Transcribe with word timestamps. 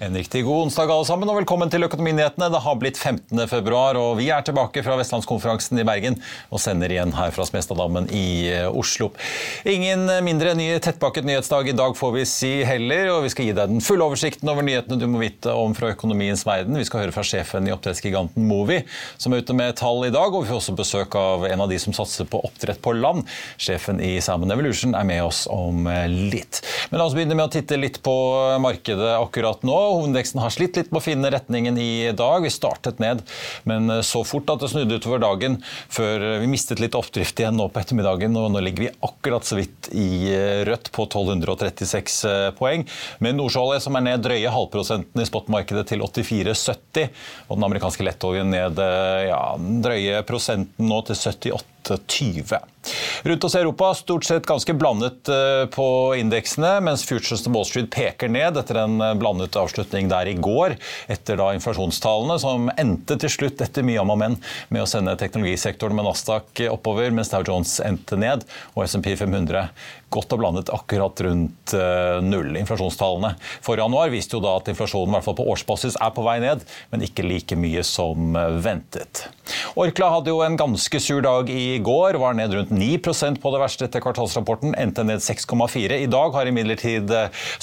En 0.00 0.14
riktig 0.16 0.44
god 0.44 0.62
onsdag 0.62 0.88
alle 0.88 1.04
sammen, 1.04 1.28
og 1.28 1.36
velkommen 1.36 1.68
til 1.68 1.84
Økonominyhetene. 1.84 2.46
Det 2.48 2.60
har 2.64 2.76
blitt 2.80 2.96
15. 2.96 3.36
februar, 3.50 3.98
og 4.00 4.14
vi 4.16 4.30
er 4.32 4.40
tilbake 4.40 4.80
fra 4.80 4.94
Vestlandskonferansen 4.96 5.76
i 5.76 5.84
Bergen 5.84 6.14
og 6.48 6.62
sender 6.64 6.88
igjen 6.88 7.12
her 7.12 7.34
fra 7.36 7.44
Smestadammen 7.44 8.06
i 8.16 8.48
eh, 8.48 8.64
Oslo. 8.64 9.10
Ingen 9.68 10.08
mindre 10.24 10.54
ny 10.56 10.70
tettpakket 10.80 11.28
nyhetsdag 11.28 11.68
i 11.68 11.74
dag 11.76 11.92
får 11.98 12.14
vi 12.14 12.24
si 12.30 12.52
heller, 12.64 13.10
og 13.12 13.26
vi 13.26 13.32
skal 13.34 13.50
gi 13.50 13.56
deg 13.58 13.74
den 13.74 13.84
fulle 13.84 14.06
oversikten 14.06 14.48
over 14.48 14.64
nyhetene 14.64 14.96
du 14.96 15.04
må 15.04 15.20
vite 15.20 15.52
om 15.52 15.76
fra 15.76 15.92
økonomiens 15.92 16.46
verden. 16.48 16.80
Vi 16.80 16.88
skal 16.88 17.04
høre 17.04 17.16
fra 17.18 17.26
sjefen 17.34 17.68
i 17.68 17.76
oppdrettsgiganten 17.76 18.48
Movi, 18.48 18.80
som 19.20 19.36
er 19.36 19.44
ute 19.44 19.58
med 19.60 19.76
tall 19.82 20.08
i 20.08 20.12
dag, 20.16 20.32
og 20.32 20.46
vi 20.46 20.48
får 20.54 20.62
også 20.62 20.78
besøk 20.80 21.18
av 21.20 21.44
en 21.50 21.66
av 21.66 21.68
de 21.68 21.82
som 21.84 21.98
satser 22.00 22.24
på 22.24 22.40
oppdrett 22.48 22.80
på 22.80 22.96
land. 22.96 23.28
Sjefen 23.60 24.00
i 24.00 24.14
Salmon 24.24 24.56
Evolution 24.56 24.96
er 24.96 25.04
med 25.12 25.26
oss 25.28 25.44
om 25.52 25.84
eh, 25.92 26.08
litt. 26.08 26.64
Men 26.88 27.04
la 27.04 27.10
oss 27.10 27.20
begynne 27.20 27.36
med 27.36 27.50
å 27.50 27.54
titte 27.58 27.76
litt 27.76 28.00
på 28.00 28.16
markedet 28.64 29.12
akkurat 29.20 29.60
nå. 29.68 29.89
Hovedindeksen 29.90 30.40
har 30.42 30.52
slitt 30.54 30.78
litt 30.78 30.90
på 30.92 31.00
å 31.00 31.04
finne 31.04 31.30
retningen 31.32 31.78
i 31.80 32.10
dag. 32.16 32.44
Vi 32.44 32.52
startet 32.52 33.00
ned, 33.02 33.22
men 33.68 34.00
så 34.06 34.22
fort 34.26 34.50
at 34.52 34.62
det 34.62 34.70
snudde 34.72 35.00
utover 35.00 35.22
dagen 35.22 35.58
før 35.90 36.24
vi 36.42 36.50
mistet 36.50 36.82
litt 36.82 36.96
oppdrift 36.98 37.42
igjen 37.42 37.58
nå 37.58 37.68
på 37.72 37.82
ettermiddagen. 37.82 38.36
og 38.38 38.50
Nå 38.54 38.62
ligger 38.64 38.86
vi 38.86 38.92
akkurat 39.06 39.46
så 39.46 39.58
vidt 39.58 39.90
i 39.92 40.32
rødt 40.68 40.92
på 40.94 41.06
1236 41.08 42.56
poeng. 42.58 42.86
Med 43.24 43.38
Nordsjøolje 43.38 43.84
som 43.84 43.98
er 43.98 44.06
ned 44.06 44.24
drøye 44.24 44.54
halvprosenten 44.54 45.22
i 45.22 45.28
spotmarkedet 45.28 45.86
til 45.90 46.04
84,70. 46.06 47.08
Og 47.48 47.56
den 47.56 47.70
amerikanske 47.70 48.06
lettoljen 48.06 48.52
ned 48.54 48.80
ja, 49.30 49.44
drøye 49.58 50.24
prosenten 50.28 50.90
nå 50.90 51.02
til 51.08 51.24
78. 51.96 52.69
20. 52.82 53.22
Rundt 53.22 53.44
oss 53.44 53.54
i 53.54 53.58
Europa 53.58 53.94
stort 53.94 54.24
sett 54.24 54.46
ganske 54.46 54.74
blandet 54.74 55.28
på 55.70 56.14
indeksene, 56.16 56.80
mens 56.80 57.04
Futures 57.04 57.42
to 57.44 57.50
Wall 57.52 57.64
Street 57.64 57.90
peker 57.90 58.28
ned 58.28 58.56
etter 58.56 58.78
en 58.80 58.98
blandet 59.18 59.56
avslutning 59.56 60.08
der 60.08 60.30
i 60.30 60.34
går, 60.34 60.76
etter 61.08 61.36
da 61.40 61.50
inflasjonstallene, 61.54 62.38
som 62.40 62.70
endte 62.80 63.18
til 63.20 63.32
slutt 63.32 63.60
etter 63.60 63.84
mye 63.86 64.00
om 64.00 64.14
og 64.14 64.20
men 64.20 64.38
med 64.68 64.84
å 64.84 64.88
sende 64.88 65.16
teknologisektoren 65.20 65.96
med 65.96 66.08
Nasdaq 66.08 66.64
oppover, 66.70 67.12
mens 67.14 67.32
Dow 67.32 67.44
Jones 67.46 67.76
endte 67.84 68.18
ned, 68.20 68.46
og 68.74 68.86
SMP 68.86 69.12
500 69.16 69.68
godt 70.12 70.34
og 70.36 70.42
blandet 70.42 70.72
akkurat 70.74 71.22
rundt 71.26 71.74
null. 72.26 72.54
Inflasjonstallene 72.60 73.34
for 73.62 73.80
januar 73.80 74.12
viste 74.12 74.36
jo 74.36 74.42
da 74.44 74.56
at 74.58 74.70
inflasjonen 74.72 75.12
i 75.12 75.18
hvert 75.18 75.28
fall 75.28 75.38
på 75.38 75.48
årsbasis 75.54 75.98
er 76.00 76.14
på 76.14 76.24
vei 76.26 76.38
ned, 76.42 76.64
men 76.90 77.04
ikke 77.06 77.26
like 77.26 77.58
mye 77.58 77.84
som 77.86 78.34
ventet. 78.62 79.26
Orkla 79.78 80.10
hadde 80.14 80.30
jo 80.30 80.42
en 80.44 80.58
ganske 80.58 81.00
sur 81.02 81.22
dag 81.24 81.50
i 81.50 81.78
går, 81.82 82.18
var 82.22 82.36
ned 82.38 82.54
rundt 82.54 82.74
9% 82.74 83.40
på 83.42 83.54
det 83.54 83.62
verste 83.62 83.86
etter 83.86 84.02
kvartalsrapporten, 84.04 84.74
endte 84.78 85.04
ned 85.06 85.22
6,4. 85.24 85.98
I 86.04 86.10
dag 86.10 86.34
har 86.36 86.50
imidlertid 86.50 87.10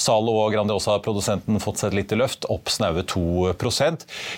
Zalo 0.00 0.36
og 0.42 0.52
Grandiosa-produsenten 0.56 1.60
fått 1.62 1.80
seg 1.80 1.92
et 1.92 2.00
lite 2.02 2.18
løft, 2.20 2.48
opp 2.52 2.72
snaue 2.72 3.04
2% 3.08 3.68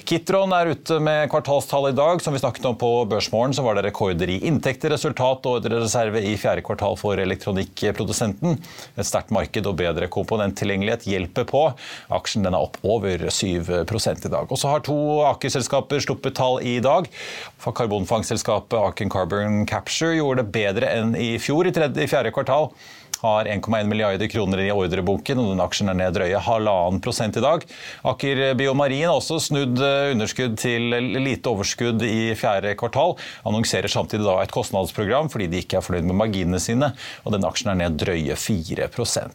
Kitron 0.05 0.53
er 0.55 0.73
ute 0.75 0.99
med 1.03 1.29
kvartalstall 1.33 1.91
i 1.91 1.97
dag. 1.97 2.21
Som 2.23 2.35
vi 2.35 2.43
snakket 2.43 2.67
om 2.71 2.77
på 2.79 2.91
Børsmorgen, 3.11 3.55
så 3.55 3.65
var 3.65 3.77
det 3.77 3.87
rekorder 3.89 4.31
i 4.31 4.41
inntekter, 4.49 4.93
resultat 4.95 5.47
og 5.49 5.67
reserve 5.71 6.23
i 6.25 6.37
fjerde 6.41 6.65
kvartal 6.67 6.99
for 7.01 7.21
elektronikkprodusenten. 8.01 8.59
Et 8.97 9.07
sterkt 9.07 9.31
marked 9.35 9.67
og 9.67 9.77
bedre 9.79 10.09
komponenttilgjengelighet 10.09 11.07
hjelper 11.09 11.47
på. 11.49 11.63
Aksjen 12.11 12.47
er 12.47 12.57
opp 12.57 12.79
over 12.83 13.29
7% 13.29 14.27
i 14.27 14.33
dag. 14.33 14.51
Og 14.51 14.59
så 14.59 14.73
har 14.73 14.85
to 14.85 14.97
Aker-selskaper 15.31 16.01
sluppet 16.01 16.37
tall 16.37 16.61
i 16.63 16.79
dag. 16.81 17.09
Karbonfangstselskapet 17.61 18.79
Aken 18.79 19.11
Carbon 19.11 19.67
Capture 19.67 20.17
gjorde 20.17 20.45
det 20.45 20.53
bedre 20.53 20.91
enn 20.91 21.15
i 21.17 21.37
fjor 21.39 21.69
i, 21.69 21.75
tredje, 21.75 22.05
i 22.05 22.11
fjerde 22.11 22.33
kvartal 22.35 22.71
har 23.21 23.51
1,1 23.51 23.89
milliarder 23.91 24.31
kroner 24.33 24.65
i 24.65 24.71
ordreboken, 24.73 25.41
og 25.41 25.53
den 25.53 25.63
aksjen 25.65 25.93
er 25.93 25.99
ned 25.99 26.17
drøye 26.17 26.41
halvannen 26.45 27.03
prosent 27.05 27.39
i 27.39 27.45
dag. 27.45 27.65
Aker 28.11 28.43
Biomarin 28.59 29.07
har 29.09 29.17
også 29.19 29.41
snudd 29.51 29.81
underskudd 29.81 30.57
til 30.61 30.95
lite 31.21 31.53
overskudd 31.53 32.05
i 32.07 32.33
fjerde 32.39 32.75
kvartal. 32.81 33.17
Annonserer 33.49 33.91
samtidig 33.93 34.27
da 34.27 34.39
et 34.43 34.55
kostnadsprogram 34.55 35.31
fordi 35.33 35.49
de 35.53 35.63
ikke 35.65 35.79
er 35.81 35.85
fornøyd 35.85 36.09
med 36.09 36.19
marginene 36.21 36.61
sine, 36.63 36.93
og 37.25 37.35
den 37.37 37.47
aksjen 37.47 37.73
er 37.75 37.81
ned 37.83 37.99
drøye 38.01 38.37
4 38.39 38.89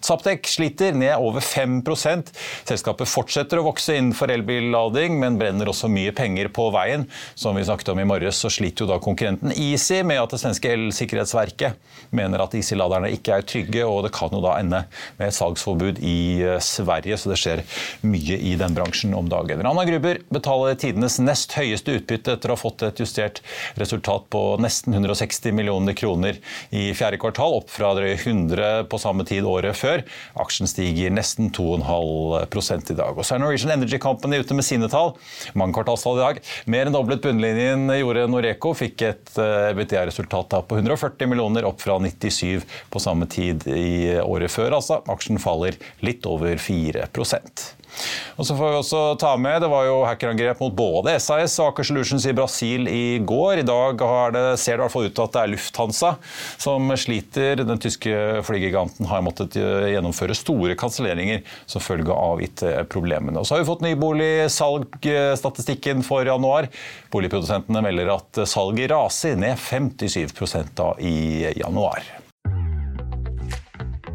Saptek 0.06 0.48
sliter 0.50 0.96
ned 0.96 1.16
over 1.16 1.44
5% 1.44 2.32
Selskapet 2.66 3.10
fortsetter 3.10 3.60
å 3.60 3.66
vokse 3.68 3.96
innenfor 3.98 4.32
elbillading, 4.34 5.18
men 5.22 5.40
brenner 5.40 5.70
også 5.72 5.90
mye 5.92 6.14
penger 6.16 6.50
på 6.54 6.68
veien. 6.74 7.06
Som 7.38 7.58
vi 7.60 7.66
snakket 7.68 7.92
om 7.94 8.02
i 8.02 8.08
morges, 8.08 8.40
så 8.42 8.52
sliter 8.54 8.86
jo 8.86 8.90
da 8.90 9.00
konkurrenten 9.04 9.54
Easy 9.56 10.02
med 10.08 10.22
at 10.22 10.34
det 10.34 10.42
svenske 10.42 10.72
elsikkerhetsverket 10.76 12.12
mener 12.16 12.44
at 12.44 12.56
Easy-laderne 12.58 13.12
ikke 13.16 13.38
er 13.38 13.48
trygge 13.48 13.75
og 13.84 14.06
det 14.06 14.14
kan 14.16 14.32
jo 14.32 14.42
da 14.44 14.56
ende 14.62 14.84
med 15.20 15.28
et 15.28 15.36
salgsforbud 15.36 16.00
i 16.06 16.18
Sverige, 16.64 17.18
så 17.20 17.32
det 17.32 17.40
skjer 17.42 17.64
mye 18.08 18.40
i 18.40 18.56
den 18.60 18.76
bransjen 18.78 19.16
om 19.18 19.28
dagen. 19.32 19.64
Rana 19.66 19.86
Gruber 19.88 20.22
betaler 20.34 20.78
tidenes 20.80 21.18
nest 21.20 21.56
høyeste 21.58 21.98
utbytte 22.00 22.36
etter 22.38 22.52
å 22.52 22.56
ha 22.56 22.62
fått 22.62 22.86
et 22.88 23.02
justert 23.02 23.42
resultat 23.80 24.30
på 24.34 24.44
nesten 24.64 24.96
160 24.96 25.56
millioner 25.56 25.98
kroner 25.98 26.40
i 26.76 26.88
fjerde 26.98 27.20
kvartal, 27.22 27.60
opp 27.60 27.72
fra 27.74 27.94
drøye 27.98 28.16
100 28.16 28.86
på 28.92 29.00
samme 29.02 29.26
tid 29.28 29.48
året 29.48 29.78
før. 29.78 30.04
Aksjen 30.42 30.70
stiger 30.70 31.14
nesten 31.14 31.52
2,5 31.56 32.92
i 32.92 32.98
dag. 32.98 33.16
Og 33.16 33.26
så 33.26 33.36
er 33.36 33.44
Norwegian 33.44 33.74
Energy 33.76 34.00
Company 34.02 34.40
ute 34.44 34.58
med 34.58 34.68
sine 34.68 34.90
tall. 34.92 35.16
Mange 35.58 35.76
kvartalstall 35.78 36.20
i 36.20 36.24
dag. 36.24 36.42
Mer 36.72 36.88
enn 36.88 36.96
doblet 36.96 37.24
bunnlinjen 37.24 37.90
gjorde 38.00 38.28
Noreco, 38.32 38.74
fikk 38.78 39.06
et 39.10 39.34
BTR-resultat 39.36 40.56
på 40.70 40.80
140 40.80 41.32
millioner, 41.32 41.68
opp 41.68 41.82
fra 41.84 41.98
97 42.02 42.64
på 42.92 43.02
samme 43.02 43.28
tid 43.32 43.65
i 43.68 44.16
året 44.22 44.52
før. 44.52 44.78
altså. 44.80 45.02
Aksjen 45.12 45.42
faller 45.42 45.78
litt 46.06 46.26
over 46.30 46.56
4% 46.62 47.66
og 48.36 48.44
så 48.48 48.56
får 48.58 48.72
vi 48.72 48.78
også 48.80 49.02
ta 49.20 49.36
med, 49.40 49.62
Det 49.64 49.70
var 49.72 49.86
jo 49.88 50.06
hackerangrep 50.06 50.60
mot 50.64 50.74
både 50.76 51.20
SAS 51.22 51.60
og 51.62 51.68
Aker 51.72 51.84
Solutions 51.88 52.26
i 52.28 52.34
Brasil 52.36 52.88
i 52.92 53.20
går. 53.24 53.58
I 53.62 53.68
dag 53.68 53.98
det, 54.36 54.60
ser 54.60 54.74
det 54.76 54.82
i 54.82 54.84
hvert 54.84 54.96
fall 54.96 55.08
ut 55.08 55.16
til 55.16 55.26
at 55.26 55.34
det 55.36 55.42
er 55.42 55.54
Lufthansa 55.54 56.10
som 56.62 56.82
sliter. 57.00 57.54
Den 57.64 57.82
tyske 57.82 58.14
flygiganten 58.48 59.04
har 59.10 59.26
måttet 59.26 59.52
gjennomføre 59.56 60.36
store 60.38 60.74
kanselleringer 60.80 61.40
som 61.70 61.82
følge 61.84 62.12
av 62.12 62.42
IT-problemene. 62.44 63.40
Og 63.40 63.46
så 63.48 63.54
har 63.56 63.62
vi 63.64 63.72
fått 63.72 63.88
nyboligsalgstatistikken 63.88 65.98
for 66.06 66.22
januar. 66.28 66.64
Boligprodusentene 67.14 67.82
melder 67.86 68.08
at 68.18 68.32
salget 68.50 68.92
raser 68.92 69.36
ned 69.40 69.56
57 69.62 70.34
da 70.76 70.88
i 71.00 71.54
januar. 71.56 72.25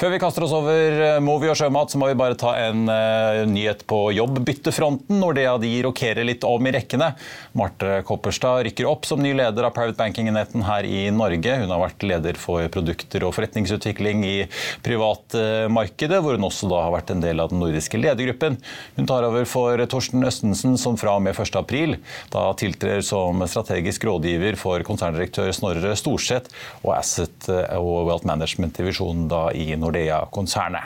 Før 0.00 0.14
vi 0.14 0.18
kaster 0.22 0.46
oss 0.46 0.52
over 0.56 0.94
eh, 0.96 1.18
Movi 1.20 1.50
og 1.52 1.58
sjømat, 1.60 1.92
så 1.92 1.98
må 2.00 2.06
vi 2.08 2.16
bare 2.16 2.36
ta 2.40 2.54
en 2.56 2.86
uh, 2.88 3.42
nyhet 3.44 3.82
på 3.84 3.98
jobbbyttefronten. 4.16 5.18
Nordea 5.20 5.58
de 5.60 5.74
rokerer 5.84 6.24
litt 6.24 6.46
om 6.48 6.64
i 6.64 6.72
rekkene. 6.72 7.10
Marte 7.60 7.98
Kopperstad 8.08 8.62
rykker 8.64 8.88
opp 8.88 9.04
som 9.04 9.20
ny 9.20 9.34
leder 9.36 9.66
av 9.68 9.74
Private 9.76 9.98
Banking-enheten 9.98 10.64
her 10.64 10.88
i 10.88 11.02
Norge. 11.12 11.58
Hun 11.60 11.74
har 11.74 11.82
vært 11.82 12.06
leder 12.08 12.40
for 12.40 12.64
produkter 12.72 13.26
og 13.28 13.34
forretningsutvikling 13.36 14.24
i 14.24 14.38
privatmarkedet, 14.86 16.22
hvor 16.24 16.38
hun 16.38 16.48
også 16.48 16.70
da 16.72 16.80
har 16.86 16.96
vært 16.96 17.12
en 17.12 17.20
del 17.20 17.44
av 17.44 17.52
den 17.52 17.60
nordiske 17.60 18.00
ledergruppen. 18.00 18.56
Hun 18.96 19.10
tar 19.12 19.28
over 19.28 19.44
for 19.52 19.84
Torsten 19.84 20.24
Østensen, 20.24 20.80
som 20.80 20.96
fra 20.96 21.18
og 21.18 21.26
med 21.26 21.36
1.4 21.36 22.00
da 22.32 22.46
tiltrer 22.56 23.04
som 23.04 23.44
strategisk 23.44 24.08
rådgiver 24.08 24.56
for 24.56 24.80
konserndirektør 24.88 25.52
Snorre 25.52 25.92
Storseth 26.00 26.48
og 26.86 26.94
Asset 26.96 27.52
og 27.76 28.08
Wealth 28.08 28.32
Management-divisjonen 28.32 29.28
i 29.52 29.68
Nordea. 29.76 29.89
Nordea-konsernet. 29.90 30.82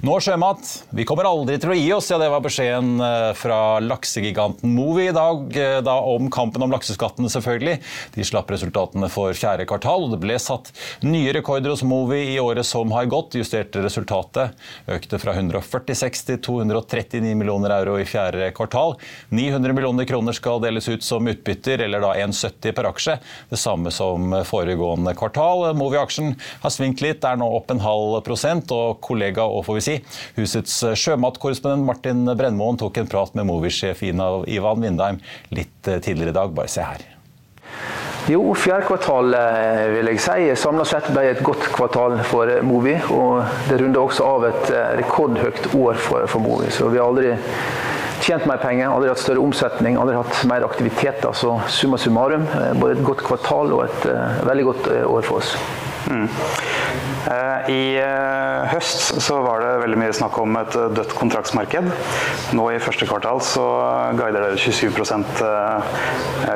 Nå 0.00 0.14
sjømat. 0.22 0.64
Vi 0.96 1.04
kommer 1.08 1.28
aldri 1.28 1.58
til 1.60 1.72
å 1.72 1.76
gi 1.76 1.88
oss, 1.92 2.08
ja 2.12 2.16
det 2.20 2.30
var 2.32 2.42
beskjeden 2.44 3.00
eh, 3.04 3.30
fra 3.36 3.80
laksegiganten 3.84 4.72
Movi 4.72 5.08
i 5.10 5.14
dag. 5.16 5.44
Eh, 5.56 5.78
da 5.84 5.96
om 6.08 6.30
kampen 6.32 6.64
om 6.64 6.72
lakseskattene, 6.72 7.28
selvfølgelig. 7.32 7.76
De 8.14 8.24
slapp 8.26 8.50
resultatene 8.52 9.10
for 9.12 9.36
fjerde 9.36 9.66
kvartal, 9.68 10.06
og 10.06 10.14
det 10.14 10.20
ble 10.22 10.38
satt 10.40 10.70
nye 11.04 11.34
rekorder 11.36 11.74
hos 11.74 11.84
Movi 11.84 12.22
i 12.32 12.38
året 12.40 12.66
som 12.68 12.92
har 12.96 13.10
gått. 13.12 13.36
Justerte 13.36 13.82
resultatet 13.84 14.56
økte 14.90 15.20
fra 15.20 15.34
146 15.36 16.24
til 16.30 16.40
239 16.48 17.34
millioner 17.36 17.76
euro 17.76 17.98
i 18.00 18.08
fjerde 18.08 18.50
kvartal. 18.56 18.96
900 19.34 19.76
millioner 19.76 20.08
kroner 20.08 20.36
skal 20.36 20.62
deles 20.64 20.88
ut 20.88 21.04
som 21.04 21.28
utbytter, 21.28 21.84
eller 21.84 22.04
da 22.04 22.14
1,70 22.24 22.76
per 22.76 22.90
aksje. 22.90 23.18
Det 23.52 23.60
samme 23.60 23.92
som 23.94 24.32
foregående 24.48 25.12
kvartal. 25.18 25.68
Movi-aksjen 25.76 26.34
har 26.64 26.74
svingt 26.74 27.04
litt, 27.04 27.24
er 27.24 27.36
nå 27.40 27.52
opp 27.60 27.72
en 27.72 27.84
halv 27.84 28.20
prosent, 28.24 28.72
og 28.72 29.00
kollega 29.04 29.39
og 29.46 29.64
får 29.66 29.78
vi 29.78 29.84
si. 29.86 29.96
Husets 30.38 30.76
sjømatkorrespondent 31.02 31.86
Martin 31.86 32.24
Brennmoen 32.36 32.80
tok 32.80 33.00
en 33.00 33.10
prat 33.10 33.34
med 33.38 33.48
Movi-sjef 33.48 34.02
Ivan 34.04 34.84
Vindheim 34.84 35.20
litt 35.54 35.80
tidligere 35.86 36.34
i 36.34 36.38
dag. 36.40 36.54
Bare 36.56 36.70
se 36.72 36.84
her. 36.84 37.06
Jo, 38.30 38.42
fjerde 38.54 38.84
kvartal 38.86 39.32
vil 39.94 40.10
jeg 40.12 40.20
si 40.22 40.48
samla 40.60 40.84
sett 40.86 41.08
ble 41.10 41.24
et 41.32 41.40
godt 41.44 41.64
kvartal 41.72 42.18
for 42.28 42.50
Movi. 42.66 42.94
Og 43.14 43.40
det 43.70 43.80
runder 43.80 44.02
også 44.02 44.26
av 44.26 44.48
et 44.50 44.74
rekordhøyt 45.00 45.72
år 45.74 45.98
for, 45.98 46.26
for 46.30 46.44
Movi. 46.44 46.68
Så 46.74 46.90
vi 46.92 47.00
har 47.00 47.08
aldri 47.08 47.32
tjent 48.20 48.46
mer 48.48 48.60
penger, 48.60 48.90
aldri 48.92 49.10
hatt 49.10 49.22
større 49.22 49.42
omsetning, 49.42 49.96
aldri 50.00 50.16
hatt 50.18 50.42
mer 50.50 50.66
aktiviteter. 50.66 51.32
Så 51.36 51.56
summa 51.72 51.98
summarum, 52.00 52.46
både 52.80 52.98
et 52.98 53.04
godt 53.06 53.24
kvartal 53.26 53.72
og 53.76 53.86
et 53.86 54.10
uh, 54.10 54.42
veldig 54.48 54.66
godt 54.70 54.90
år 55.08 55.26
for 55.26 55.40
oss. 55.40 55.54
Mm. 56.10 56.28
I 57.70 57.82
høst 58.70 59.20
så 59.20 59.36
var 59.44 59.60
det 59.60 59.72
veldig 59.82 59.98
mye 60.00 60.14
snakk 60.16 60.38
om 60.40 60.56
et 60.60 60.76
dødt 60.96 61.12
kontraktsmarked. 61.18 61.90
Nå 62.56 62.68
i 62.72 62.80
første 62.82 63.08
kvartal 63.08 63.42
så 63.44 63.64
guider 64.16 64.46
dere 64.46 64.56
27% 64.56 65.42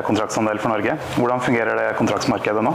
kontraktsandel 0.07 0.59
for 0.63 0.73
Norge. 0.73 0.97
Hvordan 1.19 1.43
fungerer 1.45 1.77
det 1.79 1.87
kontraktsmarkedet 1.99 2.65
nå? 2.65 2.73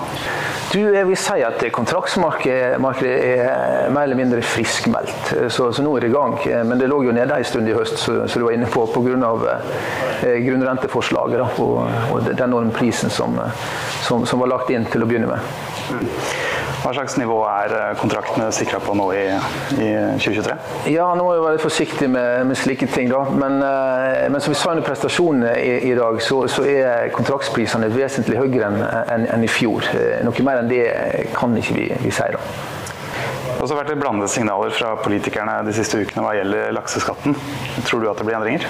Du, 0.70 0.78
jeg 0.78 1.06
vil 1.08 1.18
si 1.18 1.40
at 1.42 1.64
kontraktsmarkedet 1.74 2.78
er 2.78 3.90
mer 3.90 4.06
eller 4.06 4.20
mindre 4.20 4.42
friskmeldt. 4.46 5.34
Så, 5.50 5.72
så 5.74 5.82
nå 5.82 5.96
er 5.96 6.06
det 6.06 6.12
i 6.12 6.14
gang. 6.14 6.38
Men 6.68 6.78
det 6.78 6.90
lå 6.92 7.02
jo 7.08 7.16
nede 7.16 7.40
en 7.40 7.48
stund 7.48 7.68
i 7.68 7.74
høst, 7.74 7.98
som 8.06 8.22
du 8.30 8.46
var 8.46 8.54
inne 8.54 8.70
på, 8.70 8.86
pga. 8.94 9.58
Eh, 10.20 10.38
grunnrenteforslaget 10.44 11.58
og, 11.62 11.90
og 12.12 12.28
den 12.28 12.52
normprisen 12.52 13.10
som, 13.10 13.38
som, 14.04 14.26
som 14.26 14.42
var 14.42 14.52
lagt 14.52 14.70
inn 14.74 14.86
til 14.90 15.04
å 15.04 15.10
begynne 15.10 15.30
med. 15.32 16.49
Hva 16.80 16.94
slags 16.96 17.16
nivå 17.20 17.36
er 17.44 17.94
kontraktene 18.00 18.46
sikra 18.56 18.78
på 18.80 18.94
nå 18.96 19.10
i, 19.12 19.24
i, 19.76 19.88
2023? 20.16 20.54
Ja, 20.94 21.10
Nå 21.16 21.26
må 21.26 21.34
vi 21.34 21.42
være 21.44 21.58
litt 21.58 21.64
forsiktig 21.64 22.08
med, 22.08 22.46
med 22.48 22.56
slike 22.56 22.88
ting. 22.88 23.10
da, 23.12 23.20
men, 23.28 23.58
men, 23.60 24.40
som 24.40 24.54
vi 24.54 24.58
sa 24.58 24.72
under 24.72 24.86
prestasjonene 24.86 25.52
i, 25.60 25.74
i 25.90 25.94
dag, 25.98 26.20
så, 26.24 26.40
så, 26.48 26.64
er 26.64 27.12
kontraktsprisene 27.12 27.90
vesentlig 27.92 28.40
høyere 28.40 28.70
enn 28.70 28.80
en, 28.86 29.28
en 29.36 29.44
i 29.44 29.50
fjor. 29.50 29.84
Noe 30.24 30.46
mer 30.46 30.62
enn 30.62 30.72
det 30.72 30.84
kan 31.36 31.56
ikke 31.60 31.76
vi, 31.76 31.88
vi 32.00 32.14
si. 32.14 32.30
da. 32.32 32.40
Det 33.50 33.58
har 33.58 33.66
også 33.66 33.76
vært 33.76 34.00
blandede 34.00 34.32
signaler 34.32 34.72
fra 34.72 34.94
politikerne 35.04 35.58
de 35.66 35.74
siste 35.76 36.00
ukene 36.00 36.24
hva 36.24 36.32
gjelder 36.38 36.72
lakseskatten. 36.72 37.36
Tror 37.84 38.00
du 38.00 38.08
at 38.08 38.22
det 38.22 38.24
blir 38.24 38.38
endringer? 38.38 38.64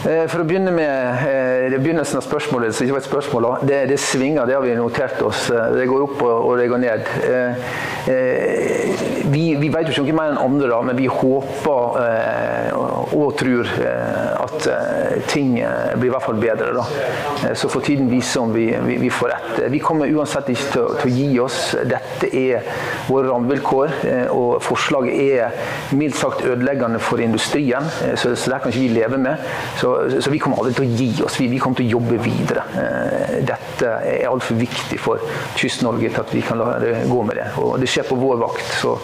For 0.00 0.40
å 0.40 0.44
begynne 0.48 0.72
med 0.72 1.74
begynnelsen 1.82 2.20
av 2.20 2.24
spørsmålet, 2.24 2.72
som 2.72 2.86
ikke 2.86 2.96
var 2.96 3.02
et 3.02 3.08
spørsmål, 3.08 3.48
det, 3.68 3.80
det, 3.90 3.98
svinger, 4.00 4.46
det 4.48 4.56
har 4.56 4.64
vi 4.64 4.72
notert 4.78 5.20
oss. 5.26 5.48
Det 5.50 5.84
går 5.90 6.04
opp 6.06 6.22
og, 6.24 6.54
det 6.56 6.68
går 6.72 6.80
ned. 6.80 7.10
Vi, 9.30 9.44
vi 9.60 9.68
vet 9.68 9.90
jo 9.92 10.04
ikke 10.06 10.16
mer 10.16 10.32
enn 10.32 10.40
andre, 10.40 10.80
men 10.88 10.96
vi 10.96 11.08
håper 11.10 11.98
og 13.10 13.34
tror 13.40 13.68
at 14.40 14.68
ting 15.28 15.58
blir 15.58 16.08
i 16.08 16.12
hvert 16.14 16.24
fall 16.24 16.40
bedre. 16.40 16.72
Da. 16.78 17.52
Så 17.58 17.68
får 17.72 17.84
tiden 17.90 18.08
vise 18.10 18.40
om 18.40 18.54
vi, 18.56 18.70
vi, 18.86 18.96
vi 19.04 19.12
får 19.12 19.34
rett. 19.34 19.60
Vi 19.74 19.82
kommer 19.84 20.08
uansett 20.08 20.48
ikke 20.54 20.70
til, 20.72 20.88
til 21.02 21.12
å 21.12 21.14
gi 21.18 21.28
oss. 21.44 21.60
Dette 21.90 22.30
er 22.40 22.64
våre 23.10 23.28
rammevilkår, 23.28 23.94
og 24.32 24.64
forslaget 24.64 25.12
er 25.20 25.94
mildt 25.96 26.16
sagt 26.20 26.46
ødeleggende 26.48 27.02
for 27.04 27.20
industrien. 27.20 27.84
Så, 28.14 28.32
så 28.32 28.54
det 28.54 28.62
kan 28.64 28.72
ikke 28.72 28.86
vi 28.86 28.92
leve 28.96 29.20
med. 29.20 29.44
Så 29.80 29.89
så, 30.20 30.30
vi 30.32 30.40
kommer 30.42 30.60
aldri 30.60 30.74
til 30.76 30.86
å 30.86 30.98
gi 30.98 31.24
oss. 31.26 31.38
Vi, 31.40 31.48
vi 31.52 31.60
kommer 31.62 31.80
til 31.80 31.88
å 31.88 31.98
jobbe 31.98 32.18
videre. 32.24 32.64
Dette 33.46 33.92
er 34.06 34.28
altfor 34.30 34.58
viktig 34.60 34.98
for 35.00 35.22
Kyst-Norge 35.58 36.10
til 36.10 36.22
at 36.22 36.34
vi 36.34 36.42
kan 36.44 36.60
la 36.60 36.74
det 36.82 36.94
gå 37.10 37.22
med 37.26 37.40
det. 37.40 37.48
Og 37.62 37.76
det 37.80 37.90
skjer 37.90 38.08
på 38.08 38.18
vår 38.20 38.40
vakt. 38.42 38.66
Så, 38.80 38.96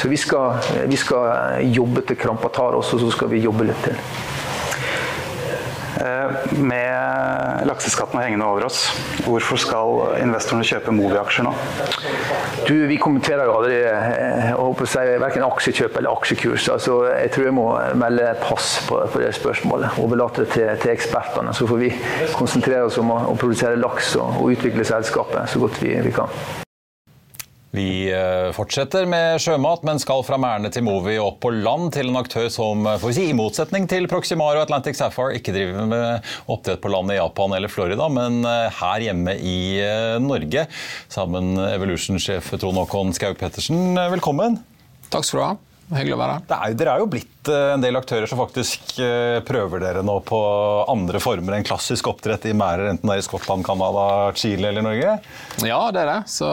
så 0.00 0.10
vi, 0.10 0.20
skal, 0.20 0.60
vi, 0.90 0.98
skal, 1.00 1.60
jobbe 1.72 2.04
til 2.06 2.18
krampa 2.18 2.50
tar 2.52 2.78
oss, 2.78 2.92
og 2.96 3.02
så 3.04 3.10
skal 3.14 3.32
vi 3.32 3.42
jobbe 3.44 3.68
litt 3.68 3.84
til. 3.86 3.98
Med 6.56 7.66
lakseskatten 7.68 8.20
hengende 8.22 8.46
over 8.48 8.66
oss, 8.66 8.84
hvorfor 9.26 9.60
skal 9.60 10.00
investorene 10.22 10.66
kjøpe 10.66 10.94
Movi-aksjer 10.96 11.46
nå? 11.46 11.52
Du, 12.66 12.74
Vi 12.88 12.96
kommenterer 13.00 13.48
jo 13.48 13.56
aldri 13.58 13.78
håper 14.56 14.86
å 14.86 14.90
si, 14.90 15.04
verken 15.22 15.46
aksjekjøp 15.46 15.98
eller 16.00 16.16
aksjekurs. 16.16 16.68
Altså, 16.72 16.98
jeg 17.10 17.32
tror 17.34 17.48
jeg 17.48 17.56
må 17.56 17.66
melde 18.00 18.32
pass 18.42 18.74
på, 18.88 18.98
på 19.12 19.22
det 19.22 19.32
spørsmålet. 19.36 20.00
Overlate 20.02 20.44
det 20.46 20.50
til, 20.54 20.72
til, 20.82 20.94
ekspertene. 20.94 21.54
Så 21.56 21.68
får 21.70 21.82
vi 21.82 21.92
konsentrere 22.36 22.88
oss 22.88 23.00
om 23.02 23.12
å, 23.14 23.22
å 23.32 23.38
produsere 23.38 23.80
laks 23.80 24.14
og, 24.20 24.42
og 24.42 24.52
utvikle 24.56 24.86
selskapet 24.88 25.50
så 25.52 25.62
godt 25.62 25.80
vi, 25.82 25.96
vi 26.04 26.14
kan. 26.16 26.30
Vi 27.72 28.12
fortsetter 28.52 29.06
med 29.08 29.40
sjømat, 29.40 29.80
men 29.88 29.96
skal 30.02 30.20
fra 30.26 30.36
merdene 30.36 30.68
til 30.68 30.84
Movi 30.84 31.14
opp 31.16 31.38
på 31.40 31.54
land 31.54 31.88
til 31.94 32.10
en 32.10 32.18
aktør 32.20 32.50
som 32.52 32.84
vi 32.84 33.14
si, 33.16 33.24
i 33.30 33.36
motsetning 33.36 33.86
til 33.88 34.04
Proximar 34.12 34.58
og 34.58 34.66
Atlantic 34.66 35.00
Sapphire 35.00 35.38
ikke 35.38 35.54
driver 35.56 35.88
med 35.88 36.28
oppdrett 36.52 36.82
på 36.84 36.92
land 36.92 37.14
i 37.14 37.16
Japan 37.16 37.56
eller 37.56 37.72
Florida, 37.72 38.10
men 38.12 38.44
her 38.44 39.08
hjemme 39.08 39.38
i 39.40 39.56
Norge. 40.20 40.68
Sammen 41.08 41.56
Evolution-sjef 41.64 42.52
Trond 42.60 42.84
Håkon 42.84 43.16
Skaug 43.16 43.40
Pettersen, 43.40 43.96
velkommen. 43.96 44.60
Takk 45.08 45.24
skal 45.24 45.40
du 45.40 45.46
ha. 45.48 45.52
Hyggelig 45.92 46.16
å 46.16 46.20
være 46.20 46.36
her. 46.38 46.44
Er, 46.56 46.76
dere 46.78 46.94
er 46.94 47.02
jo 47.02 47.08
blitt 47.12 47.50
en 47.52 47.82
del 47.82 47.98
aktører 47.98 48.30
som 48.30 48.38
faktisk 48.38 48.94
prøver 49.48 49.82
dere 49.82 50.04
nå 50.06 50.14
på 50.26 50.38
andre 50.90 51.18
former 51.22 51.56
enn 51.56 51.66
klassisk 51.66 52.06
oppdrett 52.12 52.46
i 52.48 52.54
merder, 52.56 52.92
enten 52.92 53.10
det 53.10 53.16
er 53.16 53.22
i 53.22 53.26
Skottland, 53.26 53.66
Canada, 53.66 54.04
Chile 54.38 54.70
eller 54.70 54.86
Norge? 54.86 55.16
Ja, 55.66 55.80
det 55.94 56.04
er 56.04 56.10
det. 56.12 56.20
Så 56.30 56.46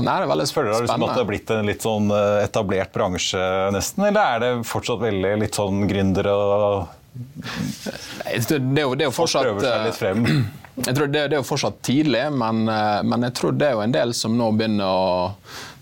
nei, 0.00 0.06
det 0.08 0.16
er 0.24 0.32
veldig 0.32 0.48
Føler 0.52 0.72
dere 0.72 0.86
liksom 0.86 1.04
at 1.06 1.14
det 1.14 1.22
har 1.22 1.28
blitt 1.28 1.52
en 1.54 1.68
litt 1.68 1.84
sånn 1.84 2.08
etablert 2.42 2.96
bransje, 2.96 3.44
nesten? 3.76 4.08
Eller 4.08 4.34
er 4.36 4.42
det 4.42 4.50
fortsatt 4.68 5.04
veldig 5.04 5.36
litt 5.44 5.60
sånn 5.60 5.86
gründere 5.90 6.34
og 6.34 6.98
det, 7.12 8.56
er 8.56 8.84
jo, 8.86 8.94
det 8.96 9.04
er 9.04 9.08
jo 9.10 9.12
fortsatt 9.12 9.44
prøver 9.44 9.66
seg 9.66 9.86
litt 9.90 9.98
frem? 10.00 10.26
Jeg 10.72 10.96
tror 10.96 11.10
det, 11.12 11.26
det 11.28 11.36
er 11.36 11.42
jo 11.42 11.44
fortsatt 11.44 11.82
tidlig, 11.84 12.22
men, 12.32 12.62
men 12.64 13.26
jeg 13.26 13.34
tror 13.36 13.52
det 13.60 13.66
er 13.66 13.74
jo 13.76 13.82
en 13.84 13.92
del 13.92 14.14
som 14.16 14.32
nå 14.38 14.46
begynner 14.56 14.88
å 14.88 15.26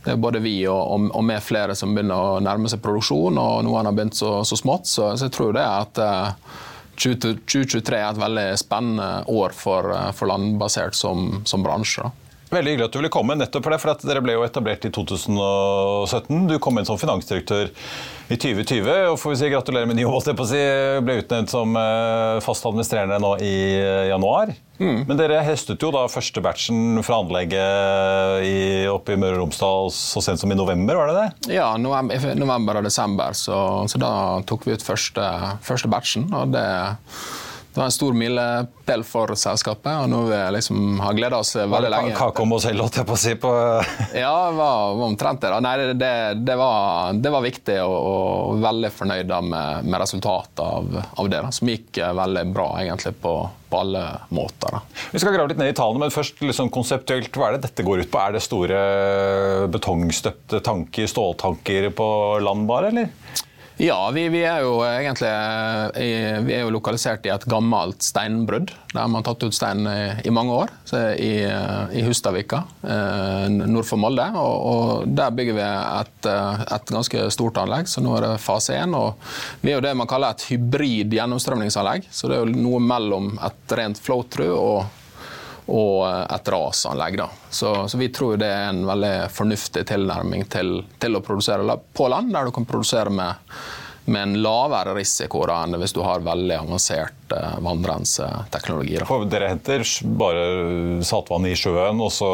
det 0.04 0.14
er 0.14 0.21
både 0.21 0.40
vi 0.40 0.54
og, 0.71 1.11
og, 1.11 1.25
med 1.25 1.42
flere 1.45 1.75
som 1.76 1.92
begynner 1.95 2.16
å 2.16 2.40
nærme 2.45 2.71
seg 2.73 2.80
produksjon, 2.85 3.37
og 3.37 3.64
noen 3.66 3.88
har 3.88 3.97
begynt 3.97 4.16
så, 4.16 4.38
så 4.49 4.57
smått. 4.57 4.88
Så, 4.88 5.11
så, 5.16 5.28
jeg 5.28 5.35
tror 5.37 5.52
det 5.57 5.66
at 5.66 6.00
uh, 6.00 6.57
2023 7.00 7.99
er 7.99 8.09
et 8.09 8.21
veldig 8.21 8.47
spennende 8.61 9.11
år 9.28 9.54
for, 9.57 9.92
for 10.16 10.30
landbasert 10.33 10.97
som, 10.97 11.42
som 11.49 11.64
bransje. 11.64 12.09
Da. 12.09 12.19
Veldig 12.50 12.73
hyggelig 12.73 12.88
at 12.88 12.95
du 12.95 12.99
ville 12.99 13.12
komme. 13.14 13.37
nettopp 13.38 13.62
for 13.62 13.75
det, 13.75 13.80
for 13.83 14.07
Dere 14.11 14.23
ble 14.25 14.35
jo 14.35 14.42
etablert 14.42 14.87
i 14.87 14.90
2017. 14.90 16.49
Du 16.50 16.57
kom 16.62 16.80
inn 16.80 16.88
som 16.88 16.99
finansdirektør 16.99 17.71
i 18.30 18.38
2020. 18.38 18.88
og 19.12 19.19
får 19.23 19.33
vi 19.33 19.38
si 19.38 19.50
Gratulerer 19.52 19.87
med 19.87 19.99
ny 19.99 20.02
jobb. 20.02 20.42
Si. 20.50 20.62
Ble 21.07 21.21
utnevnt 21.23 21.52
som 21.52 21.76
eh, 21.78 22.40
fast 22.42 22.66
administrerende 22.66 23.21
nå 23.23 23.37
i 23.45 23.54
eh, 23.78 24.09
januar. 24.11 24.50
Mm. 24.80 25.04
Men 25.07 25.19
dere 25.19 25.42
høstet 25.45 25.83
jo 25.85 25.92
da 25.95 26.07
første 26.11 26.42
batchen 26.42 27.02
fra 27.07 27.21
anlegget 27.21 28.47
i, 28.49 28.57
oppe 28.90 29.14
i 29.14 29.21
Møre 29.21 29.37
og 29.37 29.45
Romsdal 29.45 29.92
så 29.95 30.23
sent 30.25 30.40
som 30.40 30.50
i 30.50 30.57
november, 30.59 30.97
var 30.97 31.12
det 31.12 31.19
det? 31.21 31.54
Ja, 31.59 31.75
november, 31.78 32.33
november 32.38 32.80
og 32.80 32.88
desember. 32.88 33.37
Så, 33.37 33.61
så, 33.92 34.00
da 34.00 34.12
tok 34.49 34.66
vi 34.66 34.75
ut 34.75 34.87
første, 34.87 35.28
første 35.66 35.92
batchen. 35.92 36.26
og 36.35 36.57
det 36.57 36.66
det 37.70 37.78
var 37.78 37.84
en 37.84 37.92
stor 37.94 38.16
milepæl 38.18 39.04
for 39.06 39.30
selskapet, 39.38 39.92
og 40.02 40.08
noe 40.10 40.26
vi 40.26 40.38
liksom 40.56 40.98
har 41.04 41.14
gleda 41.14 41.38
oss 41.38 41.52
veldig 41.54 41.90
lenge. 41.92 42.14
Kake 42.18 42.42
om 42.42 42.54
oss 42.56 42.64
selv, 42.66 42.82
holdt 42.82 42.96
jeg 42.98 43.06
på 43.06 43.14
å 43.14 43.20
si? 43.22 43.34
På 43.38 43.52
ja, 44.10 44.32
det 44.50 44.56
var, 44.58 44.96
var 44.98 45.04
omtrent 45.06 45.44
det. 45.44 45.52
Nei, 45.62 45.74
det, 45.94 46.08
det, 46.42 46.56
var, 46.58 47.14
det, 47.14 47.30
var, 47.30 47.44
viktig, 47.44 47.76
og, 47.84 47.94
og 47.94 48.64
veldig 48.64 48.90
fornøyd 48.96 49.30
med, 49.46 49.86
med 49.86 50.02
resultatet 50.02 50.64
av, 50.64 50.98
av, 51.14 51.30
det. 51.30 51.44
Da, 51.46 51.52
som 51.54 51.70
gikk 51.70 52.00
eh, 52.02 52.10
veldig 52.18 52.42
bra, 52.50 52.66
egentlig, 52.82 53.12
på, 53.22 53.34
på 53.70 53.82
alle 53.84 54.02
måter. 54.34 54.74
Da. 54.74 55.04
Vi 55.12 55.22
skal 55.22 55.36
grave 55.36 55.52
litt 55.52 55.62
ned 55.62 55.70
i 55.70 55.76
tallene, 55.78 56.08
men 56.08 56.14
først 56.14 56.42
liksom 56.42 56.72
konseptuelt, 56.74 57.30
hva 57.38 57.52
er 57.52 57.58
det 57.58 57.68
dette 57.68 57.86
går 57.86 58.02
ut 58.02 58.10
på? 58.10 58.24
Er 58.24 58.34
det 58.34 58.42
store 58.42 58.80
betongstøpte 59.70 60.58
tanker, 60.66 61.06
ståltanker 61.14 61.92
på 61.94 62.10
land 62.42 62.66
bare, 62.66 62.90
eller? 62.90 63.46
Ja, 63.80 64.10
vi, 64.12 64.26
vi, 64.28 64.42
er 64.44 64.60
jo 64.60 64.75
egentlig 64.84 65.30
eh, 65.96 66.34
vi 66.44 66.52
er 66.52 66.66
jo 66.66 66.72
lokalisert 66.75 67.25
i 67.25 67.30
et 67.32 67.46
gammelt 67.49 68.04
steinbrudd. 68.04 68.75
Der 68.92 69.06
man 69.08 69.22
har 69.22 69.30
tatt 69.30 69.46
ut 69.49 69.56
stein 69.56 69.88
i, 69.88 70.26
i 70.28 70.32
mange 70.37 70.52
år, 70.52 70.75
i, 71.16 71.30
eh, 71.49 71.94
i 71.96 72.02
Hustadvika 72.04 72.60
eh, 72.84 73.46
nord 73.49 73.88
for 73.88 73.96
Molde. 74.02 74.26
Og, 74.37 74.66
og, 74.72 75.08
Der 75.16 75.32
bygger 75.32 75.56
vi 75.56 75.64
et, 75.64 76.28
et, 76.28 76.92
ganske 76.92 77.25
stort 77.32 77.62
anlegg, 77.62 77.88
så 77.88 78.04
nå 78.04 78.18
er 78.18 78.26
det 78.26 78.44
fase 78.44 78.76
én. 78.76 78.92
Vi 79.64 79.72
er 79.72 79.78
jo 79.78 79.87
det 79.88 79.96
man 79.96 80.10
kaller 80.12 80.37
et 80.37 80.44
hybrid 80.50 81.16
gjennomstrømningsanlegg. 81.16 82.12
Så 82.12 82.28
det 82.28 82.37
er 82.37 82.44
jo 82.44 82.60
noe 82.60 82.84
mellom 82.84 83.32
et 83.49 83.78
rent 83.80 84.04
flow-through 84.04 84.60
og 84.60 85.00
og 85.70 86.00
et 86.34 86.48
rasanlegg. 86.52 87.18
Da. 87.20 87.28
Så, 87.50 87.74
så, 87.88 87.98
vi 87.98 88.10
tror 88.14 88.40
det 88.40 88.48
er 88.50 88.70
en 88.70 88.82
veldig 88.88 89.14
fornuftig 89.34 89.84
tilnærming 89.90 90.46
til, 90.50 90.80
til 91.02 91.16
å 91.18 91.22
produsere 91.24 91.78
på 91.94 92.08
land, 92.10 92.32
der 92.34 92.48
du 92.48 92.54
kan 92.54 92.66
produsere 92.68 93.12
med, 93.14 93.54
med 94.10 94.22
en 94.22 94.36
lavere 94.42 94.96
risiko 94.98 95.44
da, 95.48 95.62
enn 95.64 95.78
hvis 95.80 95.94
du 95.96 96.02
har 96.06 96.24
veldig 96.26 96.58
avansert 96.58 97.36
eh, 97.36 97.56
vannrenseteknologi. 97.62 98.98
Dere 99.30 99.52
henter 99.54 99.86
bare 100.20 100.44
saltvann 101.06 101.48
i 101.50 101.56
sjøen, 101.58 102.02
og 102.02 102.12
så 102.14 102.30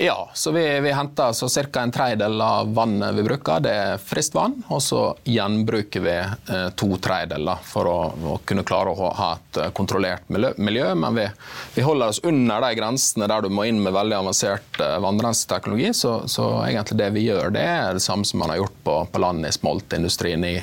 ja, 0.00 0.30
så 0.34 0.50
vi, 0.50 0.80
vi 0.80 0.92
henter 0.92 1.72
ca. 1.72 1.80
en 1.80 1.92
tredjedel 1.92 2.40
av 2.40 2.74
vannet 2.74 3.14
vi 3.14 3.22
bruker, 3.22 3.60
det 3.60 3.72
er 3.74 3.98
friskt 3.98 4.34
vann. 4.34 4.54
Og 4.70 4.82
så 4.82 5.00
gjenbruker 5.26 6.04
vi 6.04 6.14
eh, 6.18 6.68
to 6.78 6.92
tredjedeler 7.02 7.58
for 7.66 7.90
å, 7.90 7.96
å, 8.14 8.36
kunne 8.46 8.62
klare 8.68 8.94
å 8.94 9.10
ha 9.18 9.32
et 9.34 9.58
eh, 9.58 9.72
kontrollert 9.74 10.30
miljø 10.30 10.94
men 10.94 11.18
vi, 11.18 11.26
vi, 11.74 11.82
holder 11.82 12.12
oss 12.14 12.22
under 12.22 12.62
de 12.62 12.72
grensene 12.78 13.26
der 13.26 13.42
du 13.42 13.50
må 13.50 13.66
inn 13.66 13.82
med 13.82 13.96
veldig 13.96 14.20
avansert 14.20 14.80
eh, 14.80 14.96
vannrenseteknologi. 15.02 15.90
Så, 15.98 16.14
så, 16.30 16.46
egentlig 16.68 17.02
det 17.02 17.12
vi 17.18 17.26
gjør, 17.26 17.50
det 17.58 17.66
er 17.66 17.98
det 17.98 18.04
samme 18.04 18.28
som 18.28 18.38
man 18.44 18.54
har 18.54 18.62
gjort 18.62 18.82
på, 18.86 18.98
på 19.12 19.24
land 19.26 19.50
i 19.50 19.54
smoltindustrien 19.54 20.46
i, 20.46 20.56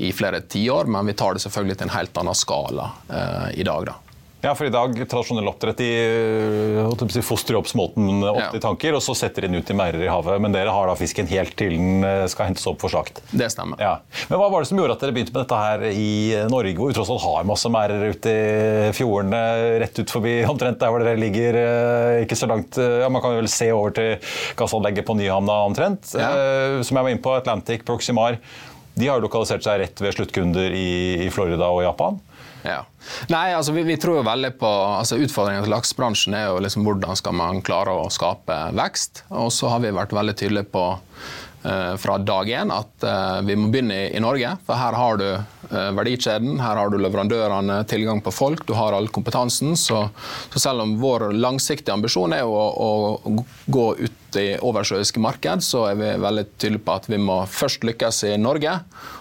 i 0.00 0.12
flere 0.16 0.40
tiår, 0.40 0.88
men 0.88 1.12
vi 1.12 1.20
tar 1.20 1.36
det 1.36 1.44
selvfølgelig 1.44 1.76
til 1.76 1.90
en 1.90 1.98
helt 1.98 2.22
annen 2.24 2.44
skala 2.46 2.92
eh, 3.12 3.50
i 3.60 3.68
dag. 3.68 3.92
da. 3.92 4.09
Ja, 4.40 4.54
for 4.56 4.64
i 4.64 4.72
dag 4.72 4.94
tradisjonell 5.04 5.48
oppdrett 5.50 5.80
de 5.80 5.88
si, 7.12 7.22
fostrer 7.24 7.58
opp 7.58 7.68
smolten 7.68 8.22
opp 8.24 8.38
ja. 8.40 8.48
i 8.56 8.60
tanker, 8.62 8.96
og 8.96 9.02
så 9.04 9.12
setter 9.18 9.44
de 9.44 9.50
den 9.50 9.60
ut 9.60 9.72
i 9.72 9.76
merder 9.76 10.04
i 10.06 10.08
havet. 10.08 10.40
Men 10.40 10.54
dere 10.54 10.72
har 10.72 10.88
da 10.88 10.94
fisken 10.96 11.28
helt 11.28 11.52
til 11.60 11.74
den 11.76 12.06
eh, 12.06 12.24
skal 12.30 12.48
hentes 12.48 12.64
opp 12.70 12.80
for 12.80 12.92
slakt. 12.92 13.20
Det 13.36 13.50
stemmer. 13.52 13.80
Ja. 13.82 13.98
Men 14.30 14.40
hva 14.40 14.48
var 14.52 14.64
det 14.64 14.70
som 14.70 14.80
gjorde 14.80 14.96
at 14.96 15.04
dere 15.04 15.16
begynte 15.16 15.34
med 15.34 15.44
dette 15.44 15.60
her 15.60 15.84
i 15.90 16.14
Norge, 16.52 16.72
hvor 16.78 16.88
vi 16.88 16.96
tross 16.96 17.12
alt 17.12 17.24
har 17.26 17.50
masse 17.50 17.72
merder 17.72 18.14
ute 18.14 18.32
i 18.32 18.94
fjordene, 18.96 19.42
rett 19.84 20.00
ut 20.00 20.16
forbi 20.16 20.34
omtrent 20.48 20.80
der 20.80 20.94
hvor 20.94 21.04
dere 21.04 21.20
ligger, 21.20 21.60
eh, 21.60 22.22
ikke 22.24 22.38
så 22.38 22.48
langt 22.48 22.80
ja, 22.80 23.08
Man 23.12 23.22
kan 23.22 23.36
vel 23.36 23.50
se 23.52 23.68
over 23.74 23.92
til 23.96 24.32
gassanlegget 24.56 25.04
på 25.04 25.18
Nyhamna 25.20 25.60
omtrent, 25.68 26.14
ja. 26.16 26.32
Eh, 26.32 26.80
som 26.86 26.96
jeg 26.96 27.04
var 27.04 27.12
inne 27.12 27.24
på, 27.24 27.36
Atlantic 27.36 27.84
Proximar. 27.84 28.40
De 28.96 29.06
har 29.08 29.20
lokalisert 29.22 29.64
seg 29.64 29.84
rett 29.84 30.00
ved 30.00 30.16
sluttkunder 30.16 30.72
i 30.76 31.28
Florida 31.32 31.68
og 31.68 31.84
Japan. 31.84 32.18
Ja. 32.62 32.84
Nei, 33.32 33.50
altså 33.56 33.72
vi, 33.72 33.84
vi, 33.88 33.96
tror 34.00 34.20
jo 34.20 34.26
veldig 34.26 34.52
på 34.60 34.70
altså 34.70 35.18
Utfordringen 35.20 35.64
til 35.64 35.72
laksebransjen 35.72 36.36
er 36.36 36.50
jo 36.50 36.60
liksom 36.62 36.86
hvordan 36.86 37.18
skal 37.18 37.36
man 37.36 37.62
klare 37.64 37.94
å 37.96 38.08
skape 38.12 38.58
vekst. 38.76 39.24
Og 39.32 39.52
så 39.54 39.72
har 39.72 39.84
vi 39.84 39.94
vært 39.96 40.14
veldig 40.16 40.36
tydelige 40.36 40.68
på 40.74 40.84
eh, 41.64 41.94
fra 42.02 42.18
dag 42.20 42.52
én 42.52 42.74
at 42.74 43.06
eh, 43.06 43.40
vi 43.48 43.56
må 43.56 43.70
begynne 43.72 43.96
i, 43.96 44.12
i, 44.12 44.22
Norge. 44.22 44.52
For 44.68 44.80
her 44.80 44.98
har 44.98 45.20
du 45.20 45.26
eh, 45.32 45.90
verdikjeden, 45.96 46.60
her 46.60 46.82
har 46.82 46.92
du 46.92 47.00
leverandørene, 47.00 47.80
tilgang 47.90 48.22
på 48.24 48.34
folk, 48.34 48.66
du 48.68 48.76
har 48.76 48.96
all 48.96 49.08
kompetansen. 49.08 49.76
Så, 49.80 50.06
så 50.52 50.66
selv 50.68 50.84
om 50.84 50.98
vår 51.00 51.30
langsiktige 51.36 51.96
ambisjon 51.96 52.36
er 52.36 52.44
å, 52.44 52.64
å 52.70 53.36
gå 53.66 53.90
ut 54.04 54.19
i 54.38 54.46
oversjøiske 54.56 55.22
marked, 55.22 55.64
så 55.66 55.86
er 55.90 55.98
vi 55.98 56.12
veldig 56.22 56.46
tydelige 56.56 56.84
på 56.86 56.96
at 57.00 57.08
vi 57.10 57.18
må 57.22 57.40
først 57.50 57.86
lykkes 57.88 58.22
i 58.30 58.36
Norge, 58.40 58.76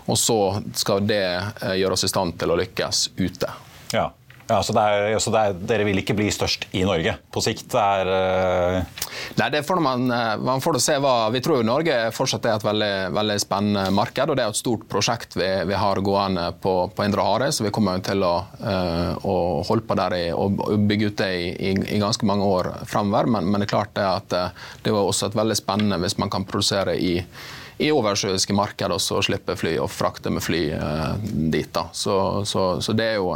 og 0.06 0.20
så 0.20 0.40
skal 0.78 1.06
det 1.10 1.24
eh, 1.26 1.76
gjøre 1.82 1.98
oss 1.98 2.06
i 2.06 2.12
stand 2.12 2.38
til 2.42 2.54
å 2.54 2.60
lykkes 2.60 3.10
ute. 3.20 3.54
Ja. 3.96 4.10
Ja, 4.50 4.64
så, 4.66 4.74
er, 4.82 5.14
så 5.22 5.30
er, 5.38 5.54
Dere 5.70 5.86
vil 5.86 6.02
ikke 6.02 6.16
bli 6.18 6.32
størst 6.34 6.66
i 6.74 6.82
Norge 6.82 7.14
på 7.30 7.42
sikt? 7.46 7.76
Er, 7.78 8.10
uh... 8.10 9.04
Nei, 9.38 9.50
det 9.54 9.62
får 9.68 9.82
man, 9.84 10.08
eh, 10.10 10.32
man 10.42 10.64
får 10.64 10.80
se 10.82 10.96
hva, 10.98 11.30
Vi 11.30 11.42
tror 11.46 11.60
jo 11.60 11.68
Norge 11.68 11.98
fortsatt 12.16 12.48
er 12.50 12.58
et 12.58 12.66
veldig, 12.66 12.94
veldig, 13.14 13.36
spennende 13.44 13.94
marked. 13.94 14.32
og 14.34 14.40
Det 14.40 14.48
er 14.48 14.56
et 14.56 14.58
stort 14.60 14.88
prosjekt 14.90 15.38
vi, 15.38 15.52
vi 15.70 15.78
har 15.78 16.02
gående 16.02 16.48
på, 16.64 16.74
på, 16.96 17.06
Indre 17.06 17.28
Hare. 17.28 17.52
Så 17.54 17.68
vi 17.68 17.74
kommer 17.76 18.02
til 18.02 18.26
å, 18.26 18.34
uh, 18.64 19.14
å 19.22 19.38
holde 19.70 19.86
på 19.86 20.00
der 20.02 20.18
i, 20.18 20.26
og 20.34 20.66
bygge 20.90 21.14
ut 21.14 21.22
det 21.22 21.30
i, 21.38 21.48
i, 21.70 21.76
i 22.00 22.02
ganske 22.02 22.26
mange 22.26 22.50
år 22.50 22.74
fremover. 22.90 23.30
Men, 23.30 23.52
men, 23.52 23.62
det 23.62 23.70
er 23.70 23.76
klart 23.76 23.94
det 24.00 24.10
at 24.10 24.34
det 24.34 24.90
er 24.90 24.98
også 24.98 25.30
et 25.30 25.38
veldig 25.38 25.62
spennende 25.62 26.02
hvis 26.02 26.18
man 26.18 26.34
kan 26.34 26.48
produsere 26.50 26.98
i 26.98 27.20
i 27.80 27.92
oversjøiske 27.96 28.56
marked 28.56 28.92
og 28.92 29.00
så 29.04 29.22
slippe 29.24 29.56
fly 29.60 29.78
og 29.80 29.92
frakte 29.94 30.32
med 30.34 30.44
fly 30.44 30.64
eh, 30.76 31.14
dit. 31.24 31.70
da. 31.76 31.88
Så, 31.96 32.46
så, 32.50 32.72
så, 32.84 32.96
det 32.98 33.14
er 33.14 33.22
jo 33.22 33.32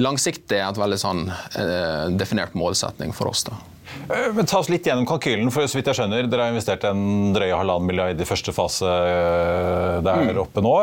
langsiktig 0.00 0.62
et 0.64 0.80
veldig 0.80 1.00
sånn 1.00 1.26
eh, 1.28 2.06
definert 2.16 2.56
målsetning 2.56 3.12
for 3.16 3.32
oss. 3.32 3.44
da. 3.50 3.60
Eh, 4.08 4.30
men 4.32 4.48
ta 4.48 4.62
oss 4.62 4.70
litt 4.72 4.88
gjennom 4.88 5.04
kalkylen. 5.08 5.52
for 5.52 5.68
så 5.68 5.76
vidt 5.76 5.92
jeg 5.92 6.00
skjønner, 6.00 6.28
Dere 6.30 6.48
har 6.48 6.54
investert 6.54 6.88
en 6.88 7.34
drøye 7.36 7.52
halvannen 7.52 7.90
milliard 7.90 8.16
i 8.22 8.28
første 8.28 8.54
fase 8.56 8.88
eh, 8.88 10.00
der 10.08 10.24
mm. 10.30 10.40
oppe 10.40 10.64
nå. 10.64 10.74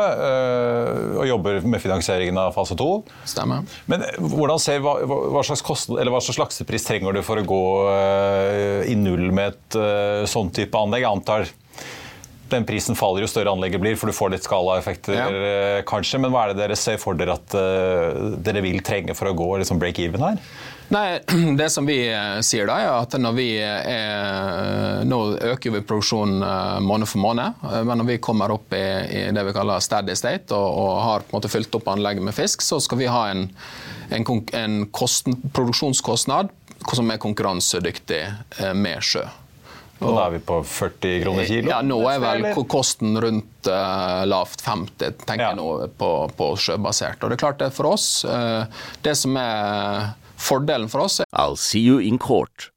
Og 1.18 1.26
jobber 1.26 1.64
med 1.66 1.82
finansieringen 1.82 2.38
av 2.38 2.54
fase 2.54 2.78
to. 2.78 2.90
Stemmer. 3.26 3.66
Men 3.90 4.06
hvordan 4.22 4.62
ser, 4.62 4.84
hva, 4.86 5.00
hva, 5.02 5.42
slags 5.42 5.66
kostnad, 5.66 5.98
eller 5.98 6.14
hva 6.14 6.22
slags 6.22 6.44
laksepris 6.44 6.86
trenger 6.86 7.18
du 7.18 7.24
for 7.26 7.42
å 7.42 7.48
gå 7.48 7.64
i 8.86 8.94
null 8.98 9.32
med 9.34 9.56
et 9.56 10.28
sånn 10.30 10.54
type 10.54 10.78
anlegg? 10.78 11.02
Jeg 11.02 11.16
antar 11.18 11.50
den 12.50 12.64
prisen 12.68 12.96
faller 12.98 13.24
jo 13.24 13.28
større 13.30 13.52
anlegget 13.52 13.82
blir, 13.82 13.96
for 13.98 14.10
du 14.10 14.16
får 14.16 14.32
litt 14.34 14.46
skalaeffekter 14.46 15.16
ja. 15.16 15.28
Eh, 15.28 15.80
kanskje. 15.88 16.20
Men 16.22 16.32
hva 16.34 16.46
er 16.46 16.54
det 16.54 16.62
dere 16.64 16.78
ser 16.78 16.98
for 17.00 17.18
dere 17.18 17.36
at 17.38 17.54
uh, 17.56 18.34
dere 18.44 18.62
vil 18.64 18.82
trenge 18.84 19.16
for 19.18 19.30
å 19.30 19.36
gå 19.36 19.48
liksom 19.62 19.80
break 19.80 20.00
even 20.02 20.24
her? 20.24 20.40
Nei, 20.94 21.20
Det 21.60 21.68
som 21.72 21.88
vi 21.88 21.98
eh, 22.08 22.38
sier 22.46 22.68
da, 22.70 22.78
er 22.80 22.92
at 22.94 23.16
når 23.20 23.34
vi 23.36 23.48
er, 23.60 25.02
Nå 25.08 25.18
øker 25.50 25.74
vi 25.74 25.82
produksjonen 25.84 26.42
måned 26.84 27.08
for 27.10 27.22
måned. 27.22 27.60
Men 27.86 28.00
når 28.00 28.08
vi 28.12 28.20
kommer 28.24 28.54
opp 28.54 28.72
i, 28.76 28.84
i 29.20 29.24
det 29.34 29.44
vi 29.46 29.56
kaller 29.56 29.84
steady 29.84 30.16
state 30.18 30.56
og, 30.56 30.68
og, 30.68 30.94
har 31.04 31.26
på 31.26 31.32
en 31.32 31.38
måte 31.38 31.52
fylt 31.52 31.74
opp 31.78 31.90
anlegget 31.92 32.24
med 32.24 32.36
fisk, 32.36 32.64
så 32.64 32.80
skal 32.82 33.02
vi 33.02 33.10
ha 33.12 33.26
en, 33.32 33.46
en, 34.14 34.26
en 34.62 34.78
kosten, 34.94 35.36
produksjonskostnad 35.52 36.50
som 36.94 37.12
er 37.12 37.20
konkurransedyktig 37.20 38.22
med 38.78 39.04
sjø. 39.04 39.26
Og 39.98 40.14
da 40.14 40.26
er 40.28 40.34
vi 40.36 40.40
på 40.46 40.60
40 40.62 41.22
kroner 41.24 41.48
kilo? 41.48 41.70
Ja, 41.72 41.80
nå 41.82 41.98
er 42.10 42.20
vel 42.22 42.46
kosten 42.70 43.18
rundt 43.18 43.70
uh, 43.70 44.22
lavt 44.30 44.62
50, 44.62 45.18
tenker 45.24 45.42
ja. 45.42 45.50
jeg 45.50 45.58
nå, 45.58 45.68
på, 45.98 46.12
på, 46.38 46.52
sjøbasert. 46.60 47.18
Og 47.22 47.32
det 47.32 47.38
er 47.38 47.42
klart 47.42 47.60
det 47.62 47.72
for 47.74 47.90
oss. 47.90 48.06
Uh, 48.22 48.68
det 49.02 49.16
som 49.18 49.34
er 49.40 50.12
fordelen 50.38 50.86
for 50.92 51.08
oss 51.08 51.18
er 51.24 51.26
I'll 51.34 51.58
see 51.58 51.82
you 51.82 51.98
in 51.98 52.20
court. 52.22 52.70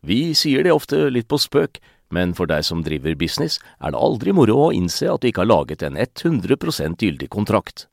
Vi 0.00 0.32
sier 0.38 0.64
det 0.64 0.72
ofte 0.72 1.08
litt 1.12 1.28
på 1.28 1.40
spøk, 1.42 1.82
men 2.14 2.32
for 2.38 2.48
deg 2.48 2.64
som 2.64 2.80
driver 2.86 3.18
business, 3.18 3.58
er 3.84 3.92
det 3.92 4.00
aldri 4.00 4.32
moro 4.32 4.56
å 4.68 4.72
innse 4.72 5.10
at 5.10 5.20
du 5.20 5.28
ikke 5.28 5.44
har 5.44 5.52
laget 5.52 5.84
en 5.84 5.98
100% 6.00 7.04
gyldig 7.04 7.28
kontrakt. 7.34 7.88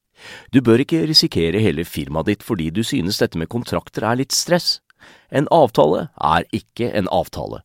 Du 0.56 0.62
bør 0.64 0.80
ikke 0.80 1.04
risikere 1.10 1.60
hele 1.60 1.84
firmaet 1.84 2.30
ditt 2.32 2.46
fordi 2.46 2.70
du 2.72 2.86
synes 2.88 3.20
dette 3.20 3.40
med 3.42 3.52
kontrakter 3.52 4.08
er 4.08 4.22
litt 4.22 4.32
stress. 4.32 4.80
En 5.28 5.50
avtale 5.52 6.08
er 6.16 6.48
ikke 6.56 6.88
en 6.96 7.12
avtale. 7.12 7.65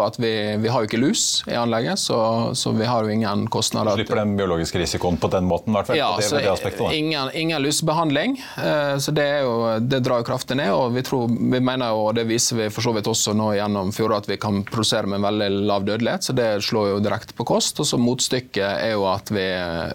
at 0.00 0.18
vi, 0.18 0.32
vi, 0.62 0.70
har 0.72 0.82
jo 0.82 0.88
ikke 0.88 1.00
lus 1.00 1.42
i 1.50 1.56
anlegget, 1.58 2.00
så, 2.00 2.18
så 2.56 2.72
vi 2.76 2.86
har 2.88 3.04
jo 3.04 3.12
ingen 3.12 3.46
kostnader. 3.52 3.96
Du 3.96 4.02
slipper 4.02 4.22
den 4.22 4.36
biologiske 4.38 4.80
risikoen 4.80 5.18
på 5.20 5.30
den 5.32 5.48
måten? 5.48 5.74
hvert 5.76 5.90
fall. 5.90 5.98
Ja, 5.98 6.10
det, 6.18 6.28
det 6.32 6.50
aspektet, 6.50 6.92
ingen, 6.96 7.30
ingen 7.34 7.62
lusebehandling. 7.62 8.38
Eh, 8.56 8.96
så 8.98 9.14
det, 9.14 9.28
jo, 9.44 9.54
det, 9.80 10.02
drar 10.04 10.22
jo 10.22 10.28
kraftig 10.28 10.56
ned. 10.60 10.72
og 10.72 10.94
Vi, 10.96 11.04
tror, 11.06 11.28
vi 11.28 11.60
mener 11.60 11.92
jo, 11.92 12.06
og 12.08 12.16
det 12.18 12.26
viser 12.30 12.62
vi 12.62 12.68
for 12.72 12.84
så 12.84 12.94
vidt 12.96 13.10
også 13.10 13.34
nå 13.36 13.52
gjennom 13.58 13.92
fjoråret, 13.94 14.26
at 14.26 14.32
vi 14.32 14.38
kan 14.40 14.62
produsere 14.68 15.10
med 15.10 15.24
veldig 15.24 15.50
lav 15.68 15.86
dødelighet. 15.88 16.28
så 16.28 16.36
Det 16.36 16.48
slår 16.64 16.94
jo 16.94 17.02
direkte 17.04 17.36
på 17.38 17.46
kost. 17.48 17.80
og 17.80 17.88
så 17.88 18.00
Motstykket 18.02 18.82
er 18.82 18.94
jo 18.96 19.06
at 19.10 19.30
vi, 19.32 19.46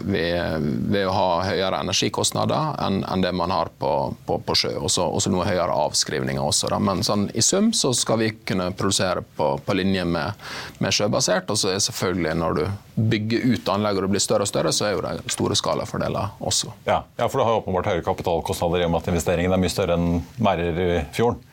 vi 0.06 1.06
å 1.08 1.16
ha 1.16 1.30
høyere 1.48 1.82
energikostnader 1.84 2.78
enn, 2.86 3.02
enn 3.08 3.24
det 3.24 3.34
man 3.36 3.54
har 3.54 3.72
på, 3.80 3.94
på, 4.26 4.40
på 4.46 4.58
sjø. 4.58 4.76
og 4.82 4.92
så 4.92 5.08
noe 5.32 5.48
høyere 5.48 5.74
avskrivninger 5.88 6.44
også. 6.44 6.72
Da. 6.72 6.80
Men 6.84 7.04
sånn, 7.06 7.28
i 7.34 7.44
sum 7.46 7.72
så 7.76 7.94
skal 7.96 8.22
vi 8.22 8.32
kunne 8.48 8.72
produsere 8.78 9.24
på, 9.38 9.50
på 9.64 9.78
linje 9.78 9.87
linje 9.88 10.06
med, 10.06 10.32
med 10.80 10.94
sjøbasert. 10.94 11.50
Og 11.50 11.60
så 11.60 11.72
er 11.74 11.84
selvfølgelig 11.84 12.36
når 12.38 12.58
du 12.58 12.64
bygger 12.96 13.54
ut 13.54 13.70
anlegg 13.72 14.00
og 14.00 14.08
det 14.08 14.14
blir 14.16 14.24
større 14.24 14.48
og 14.48 14.52
større, 14.52 14.74
så 14.76 14.88
er 14.88 14.96
jo 14.96 15.04
det 15.06 15.34
store 15.34 15.58
skalafordeler 15.58 16.38
også. 16.40 16.74
Ja, 16.88 17.04
ja 17.18 17.28
for 17.28 17.40
du 17.40 17.48
har 17.48 17.62
åpenbart 17.62 17.92
høyere 17.92 18.06
kapitalkostnader 18.06 18.84
i 18.84 18.88
og 18.88 18.94
med 18.94 19.04
at 19.04 19.12
investeringen 19.14 19.54
er 19.54 19.62
mye 19.62 19.74
større 19.74 19.98
enn 19.98 20.24
Mærerfjorden. 20.44 21.44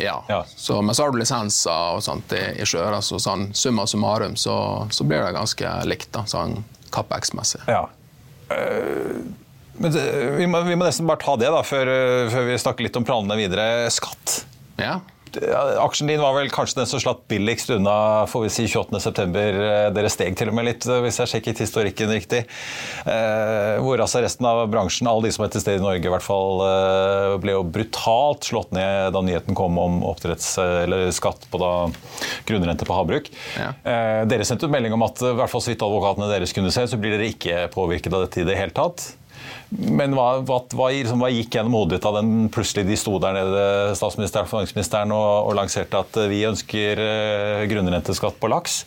Ja. 0.00 0.22
ja. 0.28 0.44
Så, 0.56 0.78
men 0.82 0.96
så 0.96 1.04
har 1.04 1.12
du 1.12 1.18
lisenser 1.20 1.98
og 1.98 2.00
sånt 2.04 2.32
i, 2.32 2.40
i 2.62 2.68
sjøer. 2.68 2.94
Altså 2.96 3.20
sånn, 3.20 3.50
summa 3.56 3.84
summarum 3.88 4.38
så, 4.40 4.54
så, 4.88 5.04
blir 5.04 5.20
det 5.20 5.34
ganske 5.36 5.74
likt, 5.88 6.08
da, 6.14 6.24
sånn 6.28 6.62
CapEx-messig. 6.92 7.60
Ja. 7.68 7.84
Uh, 8.52 9.20
men 9.82 9.92
vi, 9.92 10.46
må, 10.48 10.62
vi, 10.64 10.76
må, 10.76 10.86
nesten 10.86 11.08
bare 11.08 11.20
ta 11.20 11.34
det 11.40 11.50
da, 11.52 11.60
før, 11.64 11.88
før 12.32 12.48
vi 12.48 12.56
snakker 12.60 12.86
litt 12.86 12.96
om 12.96 13.04
planene 13.08 13.36
videre. 13.40 13.66
Skatt. 13.92 14.42
Ja 14.80 15.00
aksjen 15.82 16.10
din 16.10 16.20
var 16.20 16.34
vel 16.36 16.50
kanskje 16.52 16.80
den 16.80 16.88
som 16.90 17.00
slapp 17.02 17.24
billigst 17.30 17.70
unna 17.74 18.26
får 18.30 18.44
vi 18.44 18.50
si 18.52 18.66
28.9. 18.66 19.36
Eh, 19.36 19.86
dere 19.94 20.10
steg 20.12 20.36
til 20.38 20.50
og 20.52 20.56
med 20.56 20.66
litt, 20.68 20.86
hvis 20.86 21.20
jeg 21.22 21.30
sjekket 21.30 21.62
historikken 21.64 22.12
riktig. 22.12 22.42
Eh, 23.06 23.78
hvor 23.82 24.02
altså 24.02 24.22
resten 24.24 24.48
av 24.48 24.64
bransjen, 24.72 25.10
alle 25.10 25.28
de 25.28 25.34
som 25.36 25.46
er 25.46 25.54
til 25.54 25.64
stede 25.64 25.80
i 25.80 25.84
Norge, 25.84 26.04
i 26.04 26.12
hvert 26.12 26.26
fall, 26.26 26.64
eh, 26.66 27.36
ble 27.42 27.56
jo 27.56 27.64
brutalt 27.64 28.50
slått 28.50 28.74
ned 28.76 29.12
da 29.14 29.24
nyheten 29.24 29.58
kom 29.58 29.78
om 29.80 30.02
oppdretts, 30.10 30.54
eller 30.58 31.08
skatt 31.14 31.48
på 31.52 31.62
da 31.62 31.72
grunnrente 32.48 32.88
på 32.88 32.96
havbruk. 32.96 33.32
Ja. 33.56 33.72
Dere 34.28 34.44
sendte 34.46 34.68
ut 34.68 34.74
melding 34.74 34.94
om 34.96 35.04
at 35.06 35.20
i 35.22 35.34
hvert 35.38 35.50
fall 35.52 35.62
så 35.64 35.72
vidt 35.72 35.84
advokatene 35.84 36.30
deres 36.30 36.54
kunne 36.56 36.72
se, 36.74 36.86
så 36.88 37.00
blir 37.00 37.16
dere 37.16 37.30
ikke 37.32 37.66
påvirket 37.72 38.12
av 38.12 38.26
dette 38.26 38.42
i 38.42 38.48
det 38.48 38.58
hele 38.58 38.74
tatt. 38.76 39.12
Men 39.72 40.12
hva, 40.16 40.26
hva, 40.44 40.58
hva, 40.76 40.88
hva, 41.16 41.28
gikk 41.32 41.56
gjennom 41.56 41.76
hodet 41.78 41.96
ditt 41.96 42.04
da 42.04 42.12
den 42.18 42.48
plutselig 42.52 42.84
de 42.90 42.98
sto 43.00 43.16
der 43.22 43.36
nede, 43.38 43.64
statsministeren 43.96 44.44
og 44.44 44.50
finansministeren, 44.50 45.14
og, 45.16 45.48
og 45.48 45.56
lanserte 45.56 46.02
at 46.02 46.18
vi 46.28 46.42
ønsker 46.48 47.00
eh, 47.00 47.64
grunnrenteskatt 47.70 48.36
på 48.42 48.50
laks? 48.52 48.82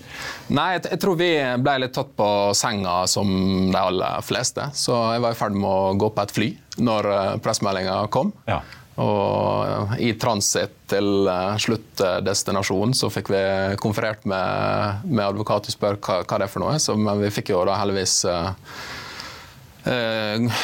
Nei, 0.54 0.76
jeg, 0.76 0.86
jeg, 0.92 1.02
tror 1.02 1.18
vi 1.20 1.32
ble 1.66 1.76
litt 1.82 1.96
tatt 1.98 2.14
på 2.18 2.30
senga 2.58 3.02
som 3.10 3.30
de 3.74 3.82
aller 3.82 4.26
fleste. 4.26 4.70
Så 4.78 4.98
jeg 5.16 5.26
var 5.26 5.34
i 5.34 5.40
ferd 5.40 5.58
med 5.58 5.70
å 5.70 5.94
gå 6.00 6.12
på 6.14 6.26
et 6.26 6.36
fly 6.36 6.50
når 6.86 7.12
uh, 7.12 7.20
pressemeldinga 7.42 8.00
kom. 8.14 8.34
Ja. 8.50 8.62
Og 9.02 9.96
i 10.00 10.14
transit 10.16 10.72
til 10.88 11.26
sluttdestinasjon 11.28 11.64
sluttdestinasjonen 11.66 12.94
så 12.96 13.10
fikk 13.12 13.32
vi 13.34 13.42
konferert 13.84 14.24
med, 14.30 15.02
med 15.10 15.26
advokat 15.26 15.68
og 15.68 15.76
spør 15.76 15.98
hva, 16.00 16.22
hva 16.24 16.40
det 16.40 16.48
er 16.48 16.54
for 16.54 16.64
noe. 16.64 16.78
Så, 16.80 16.96
men 16.96 17.20
vi 17.20 17.34
fikk 17.36 17.52
jo 17.52 17.66
da 17.68 17.76
heldigvis 17.82 18.22
uh, 18.30 18.54
eh, 18.54 18.95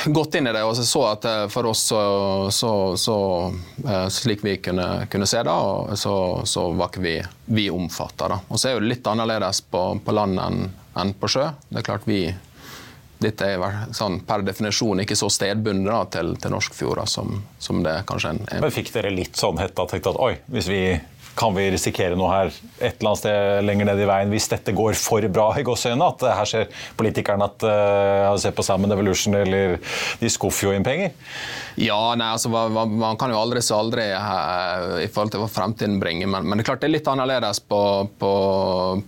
gått 0.06 0.36
inn 0.36 0.48
i 0.48 0.54
det 0.54 0.64
og 0.66 0.78
så 0.78 1.02
at 1.12 1.26
eh, 1.30 1.48
for 1.54 1.70
oss 1.70 1.84
så, 1.92 2.02
så, 2.52 2.98
så 2.98 3.18
eh, 3.86 4.08
slik 4.10 4.44
vi 4.46 4.58
kunne, 4.58 5.08
kunne 5.12 5.28
se 5.30 5.44
det, 5.46 5.58
så, 5.96 6.16
så, 6.46 6.70
var 6.72 6.90
ikke 6.90 7.04
vi, 7.06 7.18
vi 7.46 7.70
omfatta. 7.70 8.32
Og 8.48 8.60
så 8.60 8.72
er 8.72 8.80
det 8.80 8.90
litt 8.96 9.08
annerledes 9.08 9.62
på, 9.62 9.84
på 10.06 10.16
land 10.16 10.42
enn, 10.42 10.64
enn 10.98 11.14
på 11.14 11.30
sjø. 11.30 11.52
Det 11.70 11.84
er 11.84 11.88
klart 11.92 12.10
vi 12.10 12.24
dette 13.22 13.46
er 13.54 13.94
sånn, 13.94 14.24
per 14.26 14.42
definisjon 14.42 15.04
ikke 15.04 15.14
så 15.20 15.30
stedbundet 15.30 16.16
til, 16.16 16.34
til 16.42 16.54
norsk 16.56 16.74
fjorder 16.74 17.06
som, 17.06 17.36
som 17.62 17.84
det 17.86 18.00
kanskje 18.10 18.34
er. 18.48 18.64
Men 18.64 18.74
Fikk 18.74 18.90
dere 18.96 19.14
litt 19.14 19.38
sånn 19.38 19.62
hetta? 19.62 19.86
Tenkte 19.90 20.16
at 20.16 20.22
oi, 20.26 20.34
hvis 20.50 20.70
vi 20.72 20.82
kan 21.42 21.56
vi 21.58 21.72
risikere 21.74 22.18
noe 22.18 22.30
her 22.30 22.52
et 22.52 23.00
eller 23.00 23.12
annet 23.12 23.22
sted 23.24 23.66
lenger 23.66 23.88
ned 23.90 24.02
i 24.04 24.08
veien 24.10 24.34
hvis 24.34 24.50
dette 24.52 24.76
går 24.78 24.94
for 25.00 25.26
bra 25.34 25.48
i 25.58 25.66
gåseøynene? 25.66 26.10
At 26.14 26.26
her 26.38 26.50
ser 26.50 26.84
politikerne 27.00 27.48
at 27.50 27.66
uh, 27.66 28.38
se 28.42 28.52
på 28.54 28.66
Salmon 28.66 28.94
Evolution 28.94 29.40
eller 29.40 29.80
de 30.22 30.30
skuffer 30.30 30.70
jo 30.70 30.76
inn 30.78 30.86
penger? 30.86 31.16
Ja, 31.82 32.14
nei, 32.20 32.28
altså 32.36 32.52
Man 32.52 33.18
kan 33.18 33.32
jo 33.34 33.40
aldri 33.40 33.64
si 33.66 33.74
aldri 33.74 34.06
uh, 34.14 35.00
i 35.02 35.10
forhold 35.10 35.34
til 35.34 35.42
hva 35.42 35.50
fremtiden 35.52 35.98
bringer. 36.02 36.30
Men, 36.30 36.46
men, 36.46 36.60
det 36.60 36.66
er 36.66 36.72
klart 36.72 36.84
det 36.84 36.92
er 36.92 36.96
litt 36.98 37.10
annerledes 37.10 37.64
på, 37.66 37.82
på, 38.22 38.32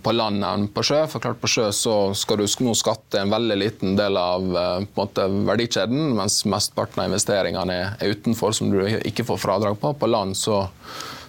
på 0.02 0.16
land 0.16 0.48
enn 0.48 0.68
på 0.74 0.86
sjø. 0.86 1.04
For 1.12 1.22
klart 1.22 1.42
på 1.42 1.50
sjø 1.54 1.70
så 1.76 1.96
skal 2.18 2.42
du 2.42 2.46
nå 2.66 2.74
skatte 2.78 3.22
en 3.22 3.32
veldig 3.34 3.60
liten 3.60 3.98
del 4.00 4.18
av 4.18 4.46
uh, 4.56 4.78
måte, 4.98 5.28
verdikjeden, 5.50 6.14
mens 6.18 6.42
mesteparten 6.50 7.04
av 7.04 7.12
investeringene 7.12 7.78
er, 7.78 7.98
er 8.00 8.16
utenfor, 8.16 8.56
som 8.56 8.74
du 8.74 8.80
ikke 8.82 9.26
får 9.28 9.44
fradrag 9.46 9.78
på. 9.78 9.94
På 10.00 10.10
land 10.10 10.38
så 10.38 10.64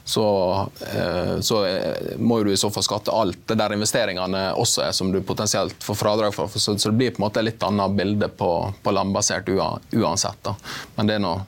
så, 0.08 0.68
eh, 0.94 1.40
så, 1.40 1.66
eh, 1.66 2.18
må 2.18 2.44
du 2.44 2.52
i 2.54 2.58
så 2.58 2.70
fall 2.70 2.84
skatte 2.86 3.12
alt 3.12 3.48
det 3.50 3.56
der 3.58 3.74
investeringene 3.74 4.44
også 4.54 4.84
er 4.86 4.92
som 4.94 5.10
du 5.12 5.18
potensielt 5.26 5.82
får 5.82 5.98
fradrag 5.98 6.36
for. 6.36 6.48
Så, 6.48 6.76
det 6.78 6.92
blir 6.94 7.10
på 7.16 7.24
en 7.24 7.26
måte 7.26 7.42
et 7.42 7.48
litt 7.48 7.66
annet 7.66 7.98
bilde 7.98 8.30
på, 8.30 8.52
på 8.86 8.94
landbasert 8.94 9.50
uansett. 9.50 10.38
Da. 10.46 10.54
Men 10.96 11.10
det 11.10 11.18
er, 11.18 11.24
noe, 11.26 11.48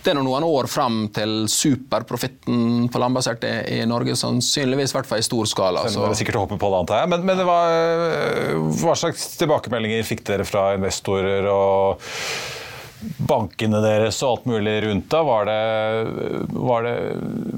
det 0.00 0.14
er 0.14 0.22
noen 0.22 0.48
år 0.48 0.70
frem 0.72 1.02
til 1.12 1.44
superprofitten 1.52 2.88
på 2.88 3.04
landbasert 3.04 3.44
i, 3.44 3.54
i 3.76 3.84
Norge, 3.84 4.16
sannsynligvis 4.16 4.96
i 4.96 4.98
hvert 4.98 5.12
fall 5.12 5.20
i 5.20 5.28
stor 5.28 5.52
skala. 5.52 5.84
Så. 5.92 6.00
Det 6.00 6.14
er 6.16 6.20
sikkert 6.22 6.40
å 6.40 6.46
håpe 6.46 6.62
på 6.62 6.72
det, 6.72 6.84
antar 6.86 7.04
jeg. 7.04 7.12
Men, 7.12 7.28
men 7.28 7.44
var, 7.44 8.56
hva 8.80 8.96
slags 8.96 9.34
tilbakemeldinger 9.36 10.08
fikk 10.08 10.24
dere 10.32 10.48
fra 10.48 10.70
investorer? 10.80 11.52
og 11.52 12.00
bankene 13.00 13.80
deres 13.82 14.18
og 14.22 14.30
alt 14.30 14.46
mulig 14.50 14.74
rundt 14.84 15.06
da, 15.12 15.20
var 15.22 15.46
det, 15.46 15.58
var 16.50 16.86
det, 16.86 16.94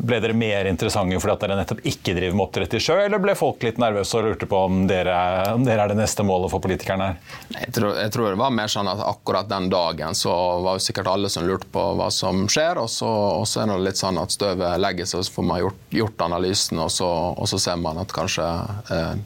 ble 0.05 0.19
dere 0.21 0.37
mer 0.37 0.69
interessante 0.69 1.21
fordi 1.21 1.35
at 1.35 1.45
dere 1.45 1.59
nettopp 1.61 1.81
ikke 1.89 2.15
driver 2.17 2.37
med 2.37 2.45
oppdrett 2.45 2.77
i 2.77 2.81
sjø, 2.83 2.97
eller 3.07 3.23
ble 3.23 3.35
folk 3.39 3.65
litt 3.65 3.81
nervøse 3.81 4.19
og 4.19 4.27
lurte 4.27 4.49
på 4.51 4.61
om 4.69 4.83
dere, 4.91 5.17
om 5.55 5.65
dere 5.65 5.87
er 5.87 5.93
det 5.93 6.01
neste 6.01 6.27
målet 6.27 6.53
for 6.53 6.65
politikerne 6.65 7.09
her? 7.11 7.39
Jeg 7.57 7.73
tror, 7.79 7.95
jeg 7.97 8.13
tror, 8.15 8.29
det 8.31 8.43
var 8.43 8.55
mer 8.59 8.73
sånn 8.73 8.91
at 8.93 9.03
akkurat 9.07 9.49
den 9.51 9.71
dagen 9.73 10.19
så 10.19 10.35
var 10.67 10.77
jo 10.77 10.85
sikkert 10.85 11.11
alle 11.13 11.33
som 11.33 11.49
lurte 11.49 11.71
på 11.73 11.87
hva 11.97 12.11
som 12.15 12.45
skjer, 12.51 12.83
og 12.83 12.91
så, 12.93 13.09
og 13.41 13.49
så 13.49 13.65
er 13.65 13.73
det 13.73 13.81
litt 13.89 14.01
sånn 14.01 14.21
at 14.21 14.37
støvet 14.37 14.81
legger 14.83 15.09
seg, 15.09 15.25
så 15.25 15.39
får 15.39 15.49
man 15.49 15.65
gjort, 15.65 15.83
gjort 16.03 16.29
analysen, 16.29 16.85
og 16.85 16.93
så, 16.93 17.09
og 17.33 17.49
så, 17.51 17.61
ser 17.61 17.81
man 17.81 18.01
at 18.01 18.13
kanskje 18.15 18.47
eh, 18.93 19.17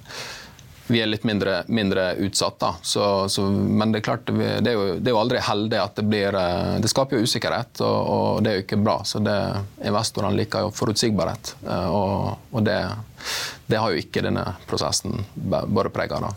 vi 0.87 1.01
er 1.01 1.07
litt 1.09 1.25
mindre, 1.25 1.63
mindre 1.67 2.15
utsatt. 2.15 2.59
Da. 2.61 2.75
Så, 2.83 3.29
så, 3.29 3.43
men 3.51 3.93
det 3.93 4.03
er 4.03 4.07
klart, 4.09 4.27
det 4.27 4.71
er, 4.71 4.73
jo, 4.73 4.87
det 4.99 5.09
er, 5.09 5.13
jo, 5.15 5.21
aldri 5.21 5.41
heldig 5.45 5.81
at 5.81 5.97
det 5.97 6.07
blir 6.09 6.37
eh, 6.41 6.75
Det 6.85 6.91
skaper 6.93 7.19
jo 7.19 7.29
usikkerhet, 7.29 7.81
og, 7.85 8.01
og 8.15 8.43
det 8.45 8.53
er 8.53 8.59
jo 8.59 8.67
ikke 8.67 8.81
bra. 8.83 8.99
Så 9.09 9.23
det, 9.25 9.37
investorene 9.85 10.37
liker 10.39 10.67
jo 10.67 10.75
forutsigbarhet. 10.75 11.55
Eh, 11.65 11.89
og, 11.89 12.51
og 12.53 12.67
det, 12.67 12.79
det, 13.67 13.81
har 13.81 13.95
jo 13.95 14.05
ikke 14.05 14.25
denne 14.25 14.45
prosessen 14.69 15.25
bare 15.35 15.93
preg 15.95 16.13
av. 16.13 16.29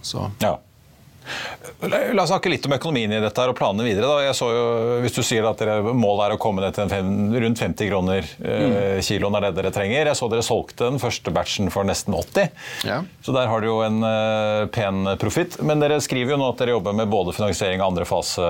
La 1.88 2.24
oss 2.24 2.32
snakke 2.32 2.50
litt 2.50 2.66
om 2.66 2.74
økonomien 2.74 3.12
i 3.14 3.20
dette 3.22 3.42
her 3.42 3.52
og 3.52 3.58
planene 3.58 3.86
videre. 3.86 4.08
Da. 4.08 4.26
Jeg 4.26 4.38
så 4.38 4.48
jo, 4.50 4.66
hvis 5.04 5.16
du 5.18 5.22
sier 5.26 5.46
at 5.48 5.60
dere 5.62 5.94
målet 5.94 6.26
er 6.26 6.36
å 6.36 6.40
komme 6.42 6.64
ned 6.64 6.76
til 6.78 6.90
fem, 6.92 7.12
rundt 7.34 7.62
50 7.62 7.92
kroner 7.92 8.24
eh, 8.24 8.64
mm. 8.64 8.78
kiloen 9.06 9.38
er 9.38 9.48
det 9.48 9.52
dere 9.60 9.74
trenger. 9.76 10.10
Jeg 10.12 10.20
så 10.20 10.30
dere 10.32 10.46
solgte 10.46 10.88
den 10.88 11.02
første 11.02 11.34
batchen 11.36 11.72
for 11.74 11.88
nesten 11.88 12.16
80, 12.18 12.50
ja. 12.88 13.02
så 13.26 13.36
der 13.36 13.52
har 13.52 13.64
dere 13.64 13.72
jo 13.72 13.82
en 13.86 14.00
eh, 14.08 14.64
pen 14.74 15.14
profitt. 15.22 15.60
Men 15.62 15.84
dere 15.84 16.00
skriver 16.04 16.36
jo 16.36 16.40
nå 16.42 16.52
at 16.54 16.64
dere 16.64 16.76
jobber 16.78 16.98
med 16.98 17.12
både 17.12 17.36
finansiering 17.38 17.84
av 17.84 17.92
andre 17.94 18.08
fase 18.10 18.48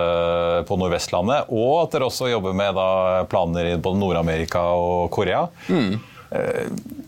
på 0.68 0.80
Nordvestlandet, 0.80 1.52
og 1.52 1.74
at 1.84 1.98
dere 1.98 2.08
også 2.08 2.32
jobber 2.32 2.56
med 2.58 2.78
da, 2.78 2.90
planer 3.32 3.74
i 3.74 3.76
både 3.82 4.02
Nord-Amerika 4.02 4.64
og 4.78 5.12
Korea. 5.16 5.48
Mm. 5.68 5.98
Uh, 6.28 7.07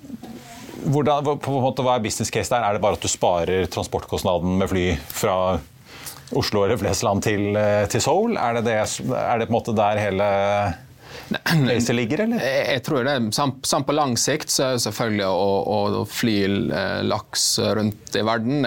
hvordan, 0.89 1.27
måte, 1.63 1.85
hva 1.85 1.97
er 1.97 2.03
business 2.03 2.31
case 2.33 2.51
der? 2.53 2.65
Er 2.65 2.75
det 2.75 2.83
bare 2.83 2.97
at 2.97 3.03
du 3.03 3.09
sparer 3.11 3.69
transportkostnaden 3.71 4.57
med 4.59 4.71
fly 4.71 4.85
fra 5.13 5.35
Oslo 6.37 6.65
eller 6.65 6.77
Flesland 6.81 7.23
til, 7.25 7.49
eh, 7.57 7.85
til 7.89 8.03
Seoul? 8.03 8.37
Er 8.37 8.59
det, 8.59 8.65
det, 8.67 8.77
er 9.17 9.39
det 9.39 9.49
på 9.49 9.53
en 9.53 9.57
måte 9.57 9.75
der 9.77 10.01
hele 10.01 10.29
Racer 11.69 11.93
ligger, 11.93 12.23
eller? 12.25 12.41
Jeg, 12.43 12.83
tror 12.85 13.03
det. 13.05 13.15
Samt, 13.35 13.65
samt 13.67 13.87
på 13.87 13.95
lang 13.95 14.15
sikt 14.19 14.51
så 14.53 14.65
er 14.65 14.77
det 14.77 14.83
selvfølgelig 14.85 15.27
å, 15.29 15.49
å 15.99 16.03
fly 16.09 16.35
eh, 16.45 17.01
laks 17.05 17.45
rundt 17.77 18.17
i 18.17 18.23
verden, 18.25 18.65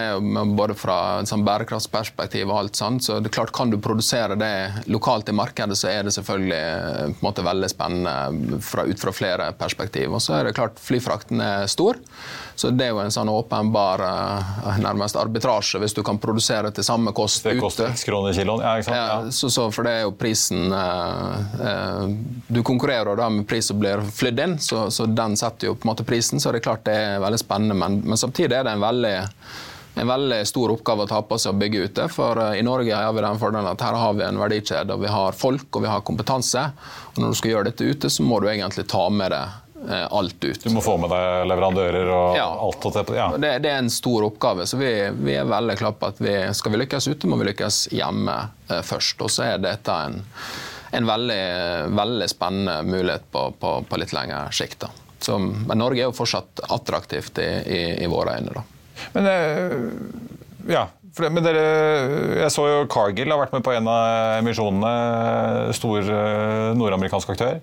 både 0.56 0.76
fra 0.78 0.98
sånn 1.28 1.44
bærekraftsperspektiv 1.46 2.46
og 2.48 2.58
alt 2.60 2.78
sånt. 2.78 3.06
Så 3.06 3.18
det 3.20 3.32
er 3.32 3.36
klart, 3.38 3.54
kan 3.56 3.72
du 3.72 3.78
produsere 3.82 4.38
det 4.38 4.86
lokalt 4.92 5.30
i 5.32 5.36
markedet, 5.36 5.78
så 5.78 5.90
er 5.90 6.06
det 6.06 6.14
selvfølgelig 6.16 6.60
eh, 6.60 7.10
på 7.12 7.18
en 7.18 7.28
måte 7.28 7.46
veldig 7.46 7.72
spennende 7.72 8.62
fra, 8.64 8.86
ut 8.86 9.02
fra 9.02 9.14
flere 9.16 9.50
perspektiv. 9.58 10.14
Og 10.14 10.22
så 10.22 10.38
er 10.38 10.48
det 10.48 10.56
klart, 10.58 10.80
flyfrakten 10.82 11.42
er 11.42 11.70
stor. 11.70 12.00
Så 12.54 12.70
det 12.70 12.86
er 12.86 12.92
jo 12.92 13.00
en 13.02 13.12
sånn 13.12 13.30
åpenbar 13.32 14.02
uh, 14.04 14.76
nærmest 14.82 15.16
arbitrasje 15.16 15.80
hvis 15.82 15.96
du 15.96 16.02
kan 16.06 16.20
produsere 16.22 16.72
til 16.74 16.84
samme 16.86 17.14
kost 17.16 17.42
ute. 17.44 17.54
Det 17.54 17.62
koster 17.62 17.90
ute. 17.90 18.04
kroner 18.06 18.36
kiloen, 18.36 18.64
ja, 18.64 18.76
ikke 18.78 18.88
sant? 18.90 18.98
Ja, 18.98 19.32
så, 19.32 19.50
så, 19.50 19.66
for 19.74 19.88
det 19.88 19.96
er 19.96 20.06
jo 20.06 20.14
prisen 20.18 20.72
uh, 20.72 21.40
uh, 21.62 22.06
Du 22.52 22.62
konkurrerer 22.66 23.18
da 23.18 23.28
med 23.32 23.48
pris 23.48 23.70
som 23.72 23.80
blir 23.80 24.04
flydd 24.12 24.44
inn, 24.44 24.56
så, 24.62 24.86
så, 24.92 25.08
den 25.08 25.36
setter 25.40 25.70
jo 25.70 25.76
på 25.76 25.86
en 25.86 25.94
måte 25.94 26.06
prisen. 26.06 26.40
Så 26.40 26.52
det 26.52 26.62
er 26.62 26.68
klart 26.68 26.86
det 26.88 26.96
er 26.96 27.20
veldig 27.22 27.40
spennende, 27.40 27.78
men, 27.78 28.02
men 28.04 28.20
samtidig 28.20 28.58
er 28.58 28.68
det 28.68 28.76
en 28.76 28.88
veldig 28.88 29.18
en 29.92 30.08
veldig 30.08 30.38
stor 30.48 30.72
oppgave 30.72 31.04
å 31.04 31.08
ta 31.10 31.18
på 31.28 31.36
seg 31.36 31.52
å 31.52 31.58
bygge 31.60 31.82
ute. 31.84 32.06
For 32.08 32.38
i 32.56 32.62
Norge 32.64 32.96
har 32.96 33.12
vi 33.12 33.24
den 33.26 33.40
fordelen 33.40 33.68
at 33.68 33.82
her 33.84 33.98
har 34.00 34.14
vi 34.16 34.24
en 34.24 34.40
verdikjede, 34.40 34.94
og 34.94 35.02
vi 35.04 35.10
har 35.12 35.36
folk 35.36 35.68
og 35.68 35.84
vi 35.84 35.90
har 35.92 36.06
kompetanse. 36.06 36.62
Og 37.12 37.20
når 37.20 37.34
du 37.34 37.40
skal 37.42 37.52
gjøre 37.52 37.68
dette 37.68 37.90
ute, 37.90 38.08
så 38.08 38.24
må 38.24 38.40
du 38.40 38.48
egentlig 38.48 38.86
ta 38.88 39.04
med 39.12 39.34
deg 39.34 39.52
Eh, 39.52 39.61
alt 39.90 40.44
ut. 40.44 40.64
Du 40.64 40.70
må 40.70 40.80
få 40.84 40.96
med 41.00 41.10
deg 41.10 41.46
leverandører 41.50 42.10
og 42.12 42.36
ja. 42.38 42.46
alt? 42.46 42.86
Ja. 43.16 43.28
Det, 43.36 43.52
det, 43.64 43.70
er 43.70 43.80
en 43.82 43.90
stor 43.90 44.26
oppgave. 44.28 44.66
så 44.66 44.78
Vi, 44.80 44.90
vi 45.24 45.36
er 45.38 45.48
veldig 45.48 45.76
klare 45.80 45.98
på 45.98 46.10
at 46.12 46.20
vi, 46.22 46.34
skal 46.54 46.74
vi 46.74 46.82
lykkes 46.84 47.08
ute, 47.10 47.30
må 47.30 47.38
vi 47.40 47.50
lykkes 47.50 47.86
hjemme 47.94 48.36
eh, 48.68 48.82
først. 48.86 49.24
Og 49.24 49.32
så 49.32 49.46
er 49.50 49.62
dette 49.62 49.98
en, 50.06 50.20
en 50.98 51.08
veldig, 51.08 51.42
veldig, 51.98 52.30
spennende 52.30 52.78
mulighet 52.86 53.26
på, 53.34 53.48
på, 53.58 53.74
på 53.88 54.00
litt 54.02 54.14
lengre 54.16 54.44
sikt. 54.54 54.86
men 55.26 55.78
Norge 55.78 56.00
er 56.00 56.10
jo 56.10 56.16
fortsatt 56.16 56.64
attraktivt 56.70 57.38
i, 57.42 57.50
i, 57.66 57.82
i 58.04 58.10
våre 58.10 58.38
øyne. 58.38 58.54
Da. 58.54 58.64
Men, 59.16 59.30
eh, 59.32 60.72
ja, 60.72 60.86
men 61.18 61.42
dere, 61.44 61.66
jeg 62.44 62.54
så 62.54 62.64
jo 62.68 62.86
Cargill 62.88 63.34
har 63.34 63.42
vært 63.42 63.52
med 63.52 63.64
på 63.66 63.74
en 63.74 63.90
av 63.90 64.38
emisjonene. 64.38 65.74
Stor 65.76 66.06
nordamerikansk 66.78 67.34
aktør. 67.34 67.58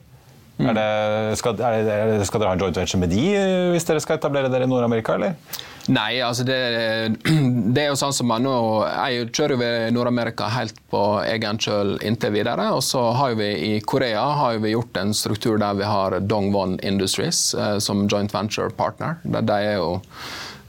Mm. 0.60 0.74
Det, 0.76 1.36
skal, 1.39 1.56
det, 1.56 2.26
skal, 2.28 2.41
dere 2.41 2.52
ha 2.52 2.56
en 2.58 2.62
joint 2.65 2.78
venture 2.82 3.00
med 3.00 3.13
de 3.13 3.22
eh, 3.32 3.69
hvis 3.72 3.86
dere 3.88 4.02
skal 4.04 4.17
etablere 4.19 4.50
dere 4.52 4.67
i 4.67 4.72
Nord-Amerika, 4.72 5.15
eller? 5.15 5.38
Nei, 5.89 6.19
altså 6.22 6.43
det, 6.43 6.58
det, 7.74 7.86
er 7.86 7.88
jo 7.88 7.98
sånn 7.98 8.13
som 8.13 8.28
man 8.30 8.43
nå 8.45 8.58
Jeg 8.86 9.30
kjører 9.34 9.56
jo 9.56 9.69
i 9.69 9.93
Nord-Amerika 9.95 10.50
helt 10.54 10.78
på 10.91 11.02
egen 11.24 11.62
kjøl 11.63 11.95
inntil 12.06 12.36
videre. 12.36 12.67
Og 12.76 12.84
så 12.86 13.02
har 13.15 13.38
vi 13.39 13.50
i 13.69 13.72
Korea 13.80 14.26
har 14.41 14.60
vi 14.62 14.76
gjort 14.76 15.00
en 15.02 15.15
struktur 15.15 15.58
der 15.62 15.80
vi 15.80 15.88
har 15.88 16.19
Dongwon 16.19 16.78
Industries 16.84 17.54
eh, 17.56 17.78
som 17.80 18.06
joint 18.12 18.36
venture 18.36 18.69
partner. 18.76 19.17
De 19.24 19.58
er 19.58 19.80
jo 19.80 19.95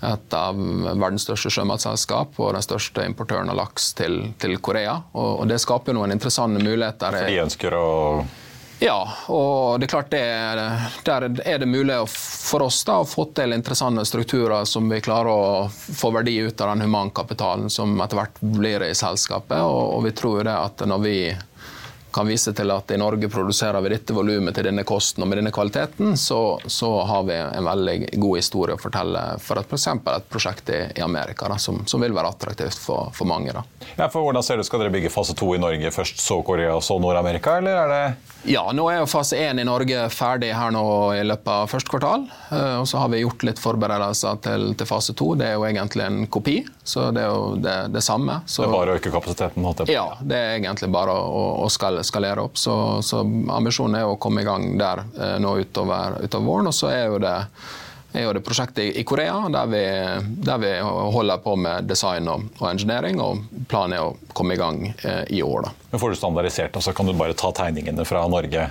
et 0.01 0.33
av 0.33 0.57
verdens 0.57 1.27
største 1.27 1.51
sjømatselskap 1.53 2.39
og 2.41 2.55
den 2.57 2.65
største 2.65 3.05
importøren 3.05 3.51
av 3.53 3.59
laks 3.59 3.91
til, 3.99 4.23
til 4.41 4.57
Korea. 4.65 4.97
Og, 5.13 5.43
og, 5.43 5.49
det 5.51 5.61
skaper 5.61 5.97
noen 5.97 6.15
interessante 6.15 6.63
muligheter. 6.63 7.19
For 7.19 7.29
de 7.29 7.43
ønsker 7.43 7.77
å 7.77 7.89
ja, 8.81 8.99
og 9.29 9.81
det 9.81 9.87
er 9.87 9.93
klart 9.93 10.11
det, 10.11 10.25
der 11.05 11.27
er 11.45 11.59
det 11.61 11.69
mulig 11.69 11.99
for 12.09 12.65
oss 12.65 12.81
da, 12.89 13.01
å 13.03 13.09
få 13.09 13.27
til 13.37 13.53
interessante 13.53 14.07
strukturer 14.09 14.65
som 14.65 14.89
vi 14.89 15.03
klarer 15.05 15.29
å 15.29 15.69
få 15.71 16.11
verdi 16.15 16.39
ut 16.41 16.61
av 16.61 16.73
den 16.73 16.87
humankapitalen 16.87 17.69
som 17.71 17.93
etter 18.01 18.23
hvert 18.23 18.41
blir 18.41 18.87
i 18.89 18.95
selskapet. 18.97 19.61
Og, 19.61 19.99
og 19.99 20.07
vi 20.09 20.15
tror 20.17 20.45
det 20.49 20.57
at 20.57 20.87
når 20.89 21.05
vi 21.05 21.17
kan 22.13 22.29
vise 22.29 22.53
til 22.57 22.71
at 22.75 22.91
i 22.91 22.99
Norge 23.01 23.29
produserer 23.33 23.81
vi 23.85 23.93
dette 23.95 24.15
volumet 24.17 24.57
til 24.57 24.67
denne 24.69 24.85
kosten 24.89 25.25
og 25.25 25.31
med 25.31 25.41
denne 25.41 25.53
kvaliteten, 25.55 26.17
så, 26.21 26.59
så, 26.67 26.91
har 27.11 27.27
vi 27.29 27.37
en 27.39 27.67
veldig 27.67 27.97
god 28.21 28.37
historie 28.39 28.77
å 28.77 28.81
fortelle 28.81 29.23
for 29.43 29.63
f.eks. 29.63 29.87
Et 29.91 30.31
prosjekt 30.31 30.73
i, 30.75 30.81
i 30.97 31.05
Amerika 31.05 31.49
da, 31.51 31.59
som, 31.59 31.83
som, 31.87 32.03
vil 32.03 32.15
være 32.17 32.33
attraktivt 32.35 32.79
for, 32.81 33.13
for 33.17 33.29
mange. 33.31 33.53
Ja, 33.97 34.09
for 34.11 34.23
hvordan 34.23 34.45
ser 34.45 34.61
du, 34.61 34.65
Skal 34.67 34.85
dere 34.85 34.93
bygge 34.95 35.11
fase 35.13 35.35
to 35.39 35.49
i 35.57 35.61
Norge 35.61 35.91
først, 35.95 36.21
så 36.23 36.41
Korea, 36.47 36.75
og 36.77 36.85
så 36.85 36.99
Nord-Amerika, 37.03 37.59
eller 37.59 37.85
er 37.85 37.95
det 37.95 38.05
ja, 38.49 38.63
nå 38.73 38.87
er 38.89 39.03
jo 39.03 39.09
fase 39.11 39.37
én 39.37 39.61
i 39.61 39.65
Norge 39.69 40.07
ferdig 40.15 40.55
her 40.57 40.73
nå 40.73 40.83
i 41.13 41.21
løpet 41.29 41.49
av 41.53 41.67
første 41.69 41.93
kvartal. 41.93 42.25
Eh, 42.49 42.77
og 42.81 42.87
så 42.89 43.03
har 43.03 43.11
vi 43.13 43.21
gjort 43.21 43.45
litt 43.45 43.61
forberedelser 43.61 44.39
til, 44.47 44.65
til 44.81 44.89
fase 44.89 45.15
to. 45.19 45.35
Det 45.37 45.51
er 45.51 45.59
jo 45.59 45.67
egentlig 45.69 46.07
en 46.07 46.23
kopi, 46.33 46.57
så 46.81 47.11
det 47.13 47.27
er 47.27 47.35
jo 47.35 47.59
det, 47.61 47.77
det 47.93 48.03
samme. 48.05 48.41
Så, 48.47 48.65
det 48.65 48.71
er 48.71 48.77
bare 48.79 48.95
å 48.95 49.01
øke 49.01 49.13
kapasiteten? 49.13 49.69
Ja, 49.93 50.07
det 50.25 50.39
er 50.39 50.57
egentlig 50.57 50.89
bare 50.95 51.13
å, 51.21 51.45
å 51.67 51.69
skalere 52.07 52.47
opp. 52.47 52.59
Så, 52.59 52.75
så, 53.07 53.23
ambisjonen 53.53 54.01
er 54.01 54.09
å 54.09 54.19
komme 54.21 54.45
i 54.45 54.49
gang 54.49 54.73
der 54.81 55.05
eh, 55.19 55.37
nå 55.43 55.57
utover, 55.61 56.21
utover 56.25 56.47
våren. 56.47 56.71
Og 56.71 56.77
så 56.77 56.91
er 56.93 57.07
jo 57.11 57.23
det 57.23 57.37
er 58.13 58.25
jo 58.27 58.33
det 58.35 58.43
prosjektet 58.43 58.97
i 58.99 59.05
Korea 59.07 59.37
der 59.55 59.69
vi, 59.71 59.83
der 60.43 60.59
vi 60.59 60.71
holder 60.83 61.43
på 61.45 61.55
med 61.57 61.87
design 61.87 62.29
og, 62.29 62.49
og, 62.59 62.67
engineering. 62.73 63.21
og 63.23 63.45
Planen 63.71 63.97
er 63.97 64.07
å 64.09 64.35
komme 64.35 64.57
i 64.57 64.61
gang 64.61 64.83
eh, 64.91 65.25
i 65.39 65.43
år. 65.47 65.69
Da. 65.69 65.75
Men 65.93 66.03
Får 66.03 66.15
du 66.15 66.19
standardisert, 66.19 66.79
så 66.83 66.95
kan 66.97 67.07
du 67.07 67.15
bare 67.15 67.39
ta 67.39 67.53
tegningene 67.55 68.07
fra 68.09 68.27
Norge 68.31 68.69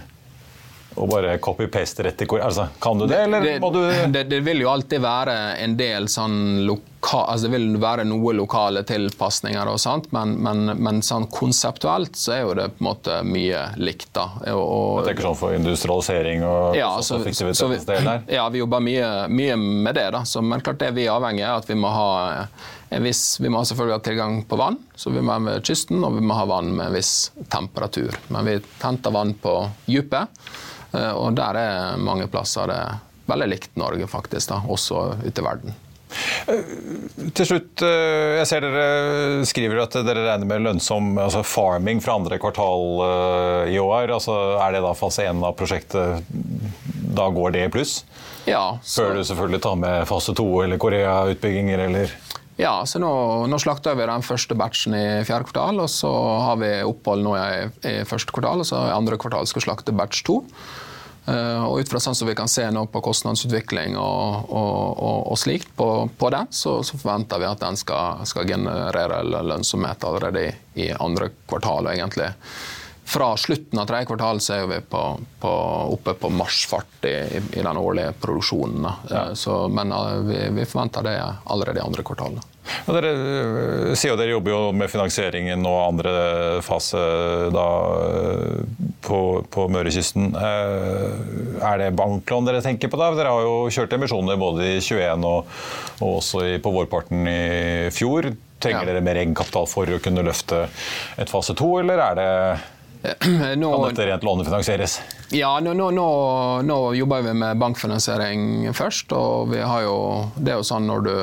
og 0.99 1.07
bare 1.07 1.37
copy-paste 1.39 2.03
rett 2.03 2.21
i 2.25 2.27
Korea? 2.27 2.49
Altså, 2.49 2.67
kan 2.81 2.99
du 2.99 3.05
det, 3.07 3.21
eller 3.27 3.59
må 3.63 3.71
du 3.71 3.81
det, 4.11 4.25
det, 4.27 4.41
vil 4.43 4.65
jo 4.65 4.71
alltid 4.71 5.03
være 5.03 5.35
en 5.63 5.77
del 5.79 6.09
sånn 6.11 6.65
altså 6.99 7.47
Det 7.47 7.51
vil 7.53 7.77
være 7.79 8.03
noe 8.07 8.33
lokale 8.35 8.83
tilpasninger, 8.83 9.69
og 9.71 9.79
sånt, 9.79 10.09
men, 10.15 10.35
men, 10.43 10.73
men 10.77 11.01
sånn 11.05 11.29
konseptuelt 11.31 12.17
så 12.19 12.33
er 12.35 12.41
jo 12.43 12.55
det 12.57 12.67
på 12.75 12.83
en 12.83 12.89
måte 12.89 13.19
mye 13.23 13.61
likt. 13.79 14.09
da. 14.17 14.25
Og, 14.53 14.99
jeg 14.99 15.13
tenker 15.13 15.29
sånn 15.29 15.39
for 15.39 15.55
industrialisering 15.55 16.43
og 16.47 16.75
ja, 16.77 16.91
så, 17.01 17.21
så 17.23 17.69
vi, 17.71 17.79
ja, 18.37 18.49
vi 18.51 18.63
jobber 18.63 18.83
mye, 18.83 19.09
mye 19.31 19.55
med 19.59 19.95
det. 19.95 20.09
da. 20.17 20.25
Så, 20.27 20.43
men 20.43 20.61
klart 20.65 20.81
det 20.83 20.91
vi 20.97 21.07
er 21.07 21.15
avhengig 21.15 21.47
av, 21.47 21.63
at 21.63 21.71
vi 21.71 21.79
må 21.79 21.91
ha 21.93 22.11
en 22.89 23.05
viss, 23.05 23.23
vi 23.39 23.51
må 23.53 23.61
selvfølgelig 23.65 23.95
ha 23.99 24.05
tilgang 24.05 24.39
på 24.49 24.57
vann, 24.59 24.79
så 24.97 25.13
vi 25.13 25.21
må 25.21 25.35
ha 25.35 25.41
ved 25.45 25.65
kysten, 25.65 26.01
og 26.03 26.17
vi 26.17 26.23
må 26.25 26.35
ha 26.35 26.47
vann 26.49 26.73
med 26.73 26.89
en 26.89 26.97
viss 26.97 27.31
temperatur. 27.53 28.17
Men 28.33 28.47
vi 28.49 28.57
henter 28.81 29.13
vann 29.13 29.35
på 29.39 29.61
dypet. 29.85 30.41
Eh, 30.91 31.11
og 31.13 31.35
der 31.37 31.59
er 31.59 32.01
mange 32.01 32.27
plasser 32.31 32.67
det 32.71 32.81
veldig 33.29 33.49
likt 33.51 33.77
Norge, 33.77 34.09
faktisk, 34.09 34.49
da, 34.49 34.63
også 34.67 35.05
ute 35.21 35.37
i 35.37 35.45
verden. 35.45 35.77
Eh, 36.49 36.71
til 37.37 37.47
slutt, 37.47 37.83
eh, 37.85 38.39
jeg 38.39 38.49
ser 38.49 38.65
dere 38.65 39.45
skriver 39.47 39.83
at 39.83 39.97
dere 40.07 40.25
regner 40.25 40.49
med 40.49 40.65
lønnsom 40.65 41.11
altså 41.21 41.43
farming 41.45 42.01
fra 42.03 42.17
andre 42.19 42.39
kvartal 42.41 43.03
i 43.69 43.77
år. 43.81 44.15
Altså, 44.15 44.37
er 44.59 44.75
det 44.75 44.83
da 44.85 44.95
fase 44.97 45.27
én 45.29 45.43
av 45.45 45.57
prosjektet? 45.59 46.25
Da 47.09 47.29
går 47.33 47.55
det 47.55 47.67
i 47.67 47.73
pluss? 47.73 48.03
Ja. 48.49 48.79
Så... 48.83 49.03
Før 49.03 49.19
du 49.19 49.23
selvfølgelig 49.27 49.61
tar 49.65 49.79
med 49.79 50.09
fase 50.09 50.33
to 50.37 50.47
eller 50.63 50.81
Korea-utbygginger, 50.81 51.85
eller? 51.89 52.17
Ja, 52.59 52.81
så 52.89 52.99
nå, 52.99 53.09
nå 53.47 53.57
slakter 53.61 53.95
vi 53.95 54.07
den 54.09 54.25
første 54.25 54.55
batchen 54.59 54.95
i 54.97 55.05
fjerde 55.27 55.47
kvartal, 55.47 55.79
og 55.79 55.87
så 55.93 56.09
har 56.43 56.59
vi 56.59 56.73
opphold 56.83 57.23
nå 57.23 57.37
i, 57.39 57.69
i 57.87 57.93
første 58.07 58.35
kvartal, 58.35 58.65
og 58.65 58.67
så 58.67 58.81
i 58.89 58.95
andre 58.95 59.19
kvartal 59.21 59.47
skal 59.47 59.61
vi 59.61 59.67
slakte 59.69 59.95
batch 59.95 60.25
to. 60.27 60.41
Uh, 61.29 61.61
og 61.67 61.83
ut 61.83 61.89
fra 61.91 61.99
sånn 62.01 62.15
som 62.17 62.29
vi 62.29 62.33
kan 62.37 62.49
se 62.49 62.63
nå 62.73 62.87
på 62.89 63.03
kostnadsutvikling 63.05 63.97
og, 63.99 64.49
og, 64.49 64.77
og, 64.97 65.17
og 65.33 65.37
slikt 65.37 65.69
på, 65.77 65.87
på 66.17 66.31
den, 66.33 66.49
så, 66.49 66.79
så, 66.81 66.97
forventer 66.97 67.43
vi 67.43 67.49
at 67.49 67.61
den 67.61 67.77
skal, 67.77 68.23
skal 68.25 68.49
generere 68.49 69.21
lønnsomhet 69.27 70.07
allerede 70.09 70.47
i, 70.47 70.51
i 70.87 70.89
andre 70.95 71.29
kvartal. 71.45 71.91
egentlig 71.93 72.31
fra 73.09 73.37
slutten 73.37 73.79
av 73.79 73.87
tredje 73.89 74.05
kvartal 74.05 74.39
så 74.41 74.53
er 74.53 74.67
vi 74.69 74.75
på, 74.85 75.03
på, 75.41 75.51
oppe 75.95 76.13
på 76.13 76.29
marsjfart 76.29 77.05
i, 77.09 77.15
i, 77.57 77.61
den 77.61 77.77
årlige 77.77 78.11
produksjonen. 78.21 78.85
Ja. 79.09 79.23
Så, 79.35 79.63
men 79.67 79.93
uh, 79.93 80.19
vi, 80.27 80.43
vi, 80.53 80.65
forventer 80.69 81.05
det 81.07 81.15
allerede 81.43 81.81
i 81.81 81.85
andre 81.87 82.05
kvartal. 82.05 82.37
Ja, 82.85 82.95
dere 82.95 83.95
sier 83.97 84.13
jo 84.13 84.17
dere 84.19 84.33
jobber 84.33 84.53
jo 84.53 84.61
med 84.75 84.91
finansieringen 84.91 85.65
og 85.67 85.79
andre 85.87 86.13
fase 86.65 87.01
da, 87.53 87.67
uh, 87.93 88.89
på, 89.05 89.19
på 89.51 89.67
Mørekysten. 89.73 90.31
Er 90.39 91.81
det 91.81 91.93
banklån 91.97 92.49
dere 92.49 92.63
tenker 92.65 92.91
på 92.91 92.99
da? 92.99 93.11
Dere 93.17 93.33
har 93.33 93.45
jo 93.47 93.69
kjørt 93.73 93.95
emisjoner 93.97 94.39
både 94.39 94.73
i 94.75 94.79
21 94.81 95.27
og, 95.27 95.61
og 95.99 96.17
også 96.19 96.45
i, 96.47 96.57
på 96.63 96.73
vårparten 96.75 97.29
i 97.29 97.39
fjor. 97.95 98.31
Trenger 98.59 98.83
ja. 98.83 98.89
dere 98.91 99.05
mer 99.05 99.21
egenkapital 99.21 99.69
for 99.71 99.87
å 99.87 100.01
kunne 100.03 100.25
løfte 100.27 100.65
et 101.19 101.31
fase 101.31 101.55
to, 101.57 101.77
eller 101.79 102.03
er 102.09 102.19
det 102.19 102.29
nå, 103.61 103.69
kan 103.71 103.85
dette 103.87 104.07
rent 104.09 104.25
lånefinansieres? 104.27 104.99
Ja, 105.31 105.53
nå, 105.63 105.71
nå, 105.73 106.07
nå, 106.67 106.79
jobber 106.97 107.23
vi 107.23 107.33
med 107.37 107.61
bankfinansiering 107.61 108.73
først. 108.75 109.13
og 109.15 109.53
vi 109.53 109.61
har 109.63 109.85
jo, 109.85 109.95
Det 110.35 110.51
er 110.51 110.59
jo 110.59 110.67
sånn 110.67 110.89
når 110.89 111.05
du 111.05 111.15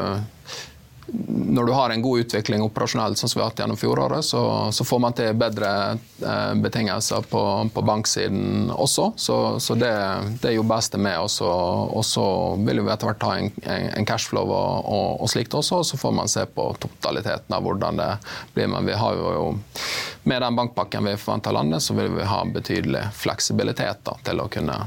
når 1.28 1.66
du 1.66 1.72
har 1.72 1.90
en 1.90 2.02
god 2.02 2.18
utvikling 2.18 2.62
operasjonelt, 2.62 3.18
sånn 3.18 3.30
som 3.30 3.38
vi 3.38 3.42
har 3.44 3.50
hatt 3.50 3.60
gjennom 3.62 3.78
fjoråret, 3.78 4.24
så, 4.26 4.40
så 4.74 4.84
får 4.84 5.00
man 5.02 5.14
til 5.16 5.36
bedre 5.38 5.70
eh, 5.94 6.54
betingelser 6.62 7.28
på, 7.30 7.42
på, 7.74 7.84
banksiden 7.86 8.72
også. 8.74 9.12
Så, 9.16 9.36
så 9.62 9.76
det, 9.78 9.92
det 10.42 10.56
jobbes 10.56 10.90
det 10.90 11.00
med. 11.06 11.20
Og 11.22 12.04
så 12.04 12.26
vil 12.66 12.82
vi 12.82 12.92
etter 12.92 13.12
hvert 13.12 13.26
ha 13.28 13.36
en, 13.38 13.50
en 13.70 14.08
cashflow 14.08 14.50
og, 14.50 14.90
og, 14.90 15.08
og, 15.22 15.30
slikt 15.30 15.54
også. 15.54 15.82
Og 15.82 15.88
så 15.92 16.00
får 16.00 16.16
man 16.18 16.32
se 16.32 16.46
på 16.50 16.68
totaliteten 16.82 17.54
av 17.54 17.66
hvordan 17.66 18.02
det 18.02 18.10
blir. 18.56 18.70
Men 18.74 18.88
vi 18.90 18.98
har 18.98 19.18
jo 19.18 19.50
med 20.26 20.42
den 20.42 20.58
bankpakken 20.58 21.06
vi 21.06 21.18
forventer 21.22 21.54
landet, 21.54 21.86
så 21.86 21.94
vil 21.94 22.10
vi 22.18 22.26
ha 22.26 22.42
betydelig 22.50 23.06
fleksibilitet 23.14 24.02
da, 24.08 24.18
til 24.26 24.42
å 24.42 24.50
kunne 24.50 24.82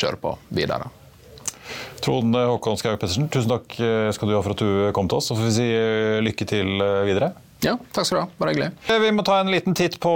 kjøre 0.00 0.18
på 0.18 0.34
videre. 0.50 0.90
Trond 2.04 2.36
Håkon 2.36 2.80
Skaug 2.80 3.00
Pettersen, 3.00 3.28
tusen 3.32 3.52
takk 3.52 3.76
skal 4.14 4.30
du 4.30 4.36
ha 4.36 4.42
for 4.44 4.56
at 4.56 4.64
du 4.64 4.90
kom 4.96 5.08
til 5.08 5.20
oss. 5.20 5.30
Så 5.30 5.36
får 5.36 5.48
vi 5.48 5.54
si 5.54 5.70
eh, 5.70 6.18
lykke 6.24 6.48
til 6.48 6.80
eh, 6.80 7.04
videre. 7.08 7.32
Ja, 7.60 7.74
takk 7.92 8.06
skal 8.08 8.16
du 8.16 8.20
ha. 8.22 8.28
Bare 8.40 8.54
hyggelig. 8.54 8.70
Eh, 8.88 9.00
vi 9.02 9.10
må 9.12 9.24
ta 9.26 9.36
en 9.42 9.50
liten 9.52 9.76
titt 9.76 9.98
på 10.00 10.12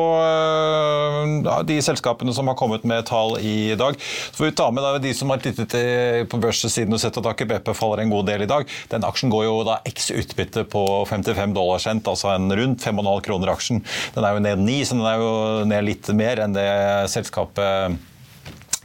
de 1.68 1.76
selskapene 1.84 2.32
som 2.32 2.48
har 2.48 2.56
kommet 2.56 2.86
med 2.88 3.04
tall 3.08 3.36
i 3.44 3.74
dag. 3.78 3.98
Så 4.00 4.38
får 4.38 4.48
vi 4.48 4.54
ta 4.56 4.70
med 4.72 5.02
de 5.04 5.12
som 5.16 5.32
har 5.32 5.42
tittet 5.44 5.76
på 6.32 6.40
børssiden 6.40 6.96
og 6.96 7.02
sett 7.02 7.20
at 7.20 7.28
Aker 7.34 7.50
BP 7.50 7.74
faller 7.76 8.04
en 8.04 8.14
god 8.14 8.30
del 8.30 8.46
i 8.46 8.48
dag. 8.50 8.64
Den 8.92 9.04
aksjen 9.04 9.32
går 9.34 9.44
jo 9.48 9.58
da 9.68 9.76
x 9.88 10.08
utbytte 10.14 10.64
på 10.72 10.86
55 11.10 11.54
dollar 11.56 11.84
cent, 11.84 12.08
altså 12.08 12.32
en 12.32 12.48
rundt 12.48 12.84
5,5 12.86 13.12
kroner 13.28 13.52
aksjen. 13.52 13.84
Den 14.16 14.24
er 14.24 14.38
jo 14.38 14.46
ned 14.48 14.64
9, 14.64 14.80
så 14.88 14.98
den 14.98 15.06
er 15.12 15.20
jo 15.20 15.30
ned 15.68 15.88
litt 15.92 16.10
mer 16.16 16.44
enn 16.46 16.56
det 16.56 16.68
selskapet 17.12 18.00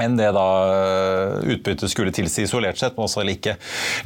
enn 0.03 0.17
det 0.19 0.29
da 0.35 0.47
eh, 0.71 1.53
utbyttet 1.55 1.91
skulle 1.91 2.13
tilsi 2.15 2.45
isolert 2.45 2.79
sett, 2.79 2.95
men 2.97 3.05
altså 3.07 3.23
like, 3.27 3.55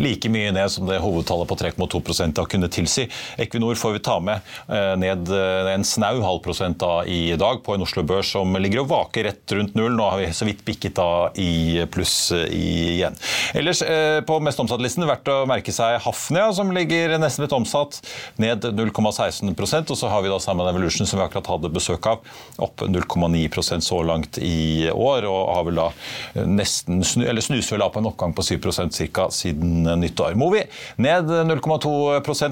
like 0.01 0.31
mye 0.33 0.53
ned 0.55 0.71
som 0.73 0.87
det 0.89 0.99
hovedtallet 1.03 1.49
på 1.49 1.57
3,2% 1.61 2.37
da 2.37 2.45
kunne 2.49 2.69
tilsi. 2.73 3.05
Equinor 3.41 3.77
får 3.79 3.97
vi 3.97 4.03
ta 4.05 4.17
med 4.23 4.41
eh, 4.67 4.93
ned 4.99 5.29
eh, 5.33 5.71
en 5.73 5.85
snau 5.87 6.21
halv 6.23 6.41
prosent 6.45 6.79
da 6.81 7.03
i 7.05 7.35
dag 7.39 7.61
på 7.65 7.75
en 7.75 7.85
Oslo 7.85 8.03
Børs 8.07 8.33
som 8.33 8.57
ligger 8.57 8.83
og 8.83 8.89
vaker 8.91 9.29
rett 9.29 9.55
rundt 9.55 9.77
null. 9.77 9.93
Nå 9.93 10.09
har 10.09 10.21
vi 10.21 10.31
så 10.33 10.47
vidt 10.49 10.63
bikket 10.65 10.97
da 10.97 11.29
i 11.39 11.85
pluss 11.93 12.15
igjen. 12.33 13.15
Ellers 13.53 13.83
på 14.27 14.37
mest 14.43 14.61
omsatt-listen 14.61 15.05
verdt 15.07 15.29
å 15.29 15.43
merke 15.49 15.73
seg 15.75 15.99
Hafnia, 16.03 16.47
som 16.55 16.71
ligger 16.73 17.15
nesten 17.21 17.45
litt 17.45 17.55
omsatt, 17.55 17.99
ned 18.41 18.65
0,16% 18.73 19.93
og 19.93 19.99
så 19.99 20.09
har 20.11 20.23
vi 20.23 20.31
da 20.31 20.39
sammen 20.41 20.69
Evolution, 20.69 21.07
som 21.07 21.19
vi 21.19 21.25
akkurat 21.25 21.49
hadde 21.53 21.71
besøk 21.73 22.07
av, 22.09 22.23
opp 22.63 22.85
0,9% 22.87 23.85
så 23.85 24.01
langt 24.05 24.39
i 24.41 24.89
år. 24.89 25.27
og 25.29 25.53
har 25.53 25.67
vel 25.67 25.79
da 25.79 25.82
da 25.83 26.45
nesten 26.47 27.03
snu, 27.05 27.25
eller 27.27 27.43
snuser 27.43 27.77
vel 27.77 27.85
av 27.85 27.93
på 27.93 28.01
en 28.01 28.09
oppgang 28.09 28.33
på 28.35 28.45
7% 28.45 28.99
ca. 29.13 29.27
siden 29.31 29.83
nyttår. 29.99 30.37
Movi 30.39 30.63
ned 30.95 31.29
0,2 31.29 31.93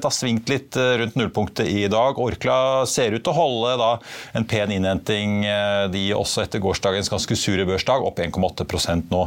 har 0.04 0.14
svingt 0.14 0.50
litt 0.52 0.78
eh, 0.78 0.98
rundt 1.02 1.18
nullpunktet 1.20 1.68
i 1.68 1.88
dag. 1.92 2.20
Orkla 2.20 2.86
ser 2.90 3.16
ut 3.16 3.24
til 3.24 3.34
å 3.34 3.38
holde 3.38 3.76
da 3.82 3.92
en 4.38 4.48
pen 4.48 4.74
innhenting, 4.76 5.42
eh, 5.46 5.86
de 5.94 6.06
også 6.18 6.46
etter 6.46 6.64
gårsdagens 6.64 7.12
ganske 7.12 7.38
sure 7.40 7.66
børsdag, 7.68 8.06
opp 8.06 8.22
1,8% 8.22 9.12
nå 9.12 9.26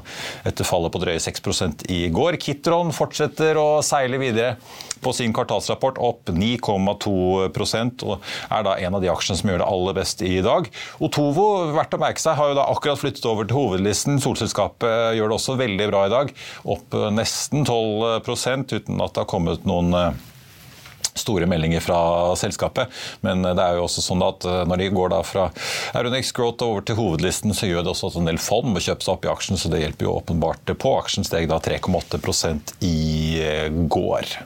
etter 0.48 0.68
fallet 0.68 0.94
på 0.94 1.02
drøye 1.02 1.22
6 1.22 1.88
i 1.92 2.06
går. 2.14 2.38
Kitron 2.42 2.92
fortsetter 2.94 3.58
å 3.60 3.68
seile 3.84 4.20
videre 4.20 4.56
på 5.04 5.12
sin 5.12 5.34
kvartalsrapport 5.36 5.98
opp 6.00 6.32
9,2% 6.32 8.04
og 8.08 8.24
er 8.48 8.64
da 8.64 8.76
en 8.80 8.96
av 8.96 9.02
de 9.04 9.10
aksjene 9.12 9.36
som 9.40 9.50
gjør 9.50 9.60
det 9.60 9.68
aller 9.68 9.96
best 9.98 10.24
i 10.24 10.38
dag. 10.44 10.68
Otovo 11.04 11.48
verdt 11.74 11.96
å 11.96 12.00
merke 12.00 12.22
seg, 12.22 12.38
har 12.38 12.52
jo 12.52 12.58
da 12.58 12.66
akkurat 12.72 13.00
flyttet 13.00 13.26
over 13.28 13.48
til 13.48 13.58
hovedlisten. 13.58 13.93
Solselskapet 13.94 15.16
gjør 15.18 15.30
det 15.30 15.38
også 15.38 15.58
veldig 15.60 15.88
bra 15.90 16.04
i 16.06 16.12
dag, 16.12 16.30
opp 16.74 16.94
nesten 17.14 17.66
12% 17.66 18.76
uten 18.76 19.02
at 19.04 19.14
det 19.14 19.24
har 19.24 19.30
kommet 19.30 19.66
noen 19.68 19.94
eh, 19.98 20.22
store 21.14 21.46
meldinger 21.46 21.80
fra 21.80 21.98
selskapet. 22.36 22.90
Men 23.20 23.42
det 23.42 23.62
er 23.62 23.78
jo 23.78 23.86
også 23.86 24.04
sånn 24.04 24.24
at 24.26 24.46
eh, 24.48 24.62
når 24.68 24.82
de 24.82 24.90
går 24.94 25.12
da 25.14 25.20
fra 25.26 25.48
Aronex 25.96 26.32
Growth 26.36 26.66
over 26.66 26.86
til 26.86 26.98
hovedlisten, 26.98 27.54
så 27.56 27.70
gjør 27.70 27.86
det 27.86 27.94
også 27.94 28.12
at 28.12 28.18
en 28.20 28.32
del 28.32 28.40
fond 28.42 28.72
må 28.74 28.82
kjøpe 28.82 29.06
seg 29.06 29.14
opp 29.16 29.28
i 29.28 29.32
aksjen, 29.34 29.60
så 29.60 29.70
det 29.72 29.84
hjelper 29.84 30.08
jo 30.08 30.16
åpenbart 30.18 30.74
på. 30.74 30.96
Aksjen 31.00 31.26
steg 31.26 31.48
da 31.52 31.60
3,8 31.62 32.54
i 32.86 32.98
eh, 33.42 33.70
går. 33.70 34.36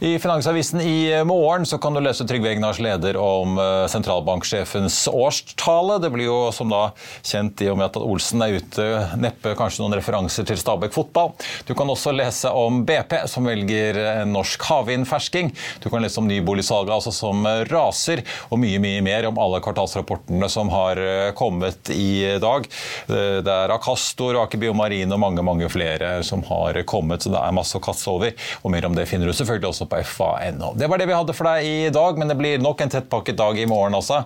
I 0.00 0.18
Finansavisen 0.18 0.80
i 0.80 1.24
morgen 1.24 1.66
så 1.66 1.78
kan 1.78 1.94
du 1.94 1.98
lese 2.00 2.22
Trygve 2.26 2.52
Egnars 2.52 2.78
leder 2.78 3.16
om 3.18 3.56
eh, 3.58 3.86
sentralbanksjefens 3.90 5.08
årstale. 5.10 5.96
Det 5.98 6.10
blir 6.14 6.28
jo 6.28 6.36
som 6.54 6.70
da 6.70 6.92
kjent 7.26 7.64
i 7.64 7.70
og 7.72 7.80
med 7.80 7.88
at 7.88 7.98
Olsen 7.98 8.44
er 8.46 8.60
ute, 8.60 8.86
neppe 9.18 9.56
kanskje 9.58 9.82
noen 9.82 9.96
referanser 9.98 10.46
til 10.46 10.60
Stabæk 10.60 10.94
fotball. 10.94 11.32
Du 11.66 11.72
kan 11.74 11.90
også 11.90 12.12
lese 12.14 12.52
om 12.54 12.84
BP, 12.86 13.16
som 13.26 13.48
velger 13.50 13.98
norsk 14.30 14.68
havvindfersking. 14.68 15.50
Du 15.82 15.88
kan 15.90 16.06
lese 16.06 16.22
om 16.22 16.30
nyboligsalget 16.30 16.94
altså 16.94 17.14
som 17.16 17.42
raser, 17.66 18.22
og 18.52 18.62
mye 18.62 18.78
mye 18.78 19.02
mer 19.02 19.26
om 19.32 19.42
alle 19.42 19.58
kvartalsrapportene 19.66 20.46
som 20.54 20.70
har 20.76 21.02
eh, 21.02 21.32
kommet 21.34 21.90
i 21.90 22.38
dag. 22.38 22.70
Eh, 23.10 23.40
det 23.42 23.56
er 23.56 23.74
Akastor, 23.74 24.38
Aker 24.44 24.62
Biomarin 24.62 25.18
og 25.18 25.24
mange 25.26 25.42
mange 25.42 25.74
flere 25.74 26.20
som 26.22 26.46
har 26.52 26.78
kommet, 26.86 27.26
så 27.26 27.34
det 27.34 27.42
er 27.42 27.58
masse 27.58 27.74
å 27.74 27.82
kaste 27.82 28.14
over. 28.14 28.48
Og 28.62 28.76
mer 28.78 28.86
om 28.86 28.94
det 28.94 29.10
finner 29.10 29.26
du 29.26 29.34
selvfølgelig 29.34 29.72
også 29.74 29.87
på 29.88 30.02
fa.no. 30.04 30.72
Det 30.78 30.88
var 30.90 31.00
det 31.00 31.08
vi 31.08 31.16
hadde 31.16 31.36
for 31.36 31.48
deg 31.50 31.66
i 31.66 31.90
dag, 31.94 32.18
men 32.20 32.30
det 32.30 32.38
blir 32.38 32.62
nok 32.62 32.84
en 32.84 32.92
tettpakket 32.92 33.38
dag 33.40 33.58
i 33.58 33.66
morgen 33.70 33.96
også 33.98 34.22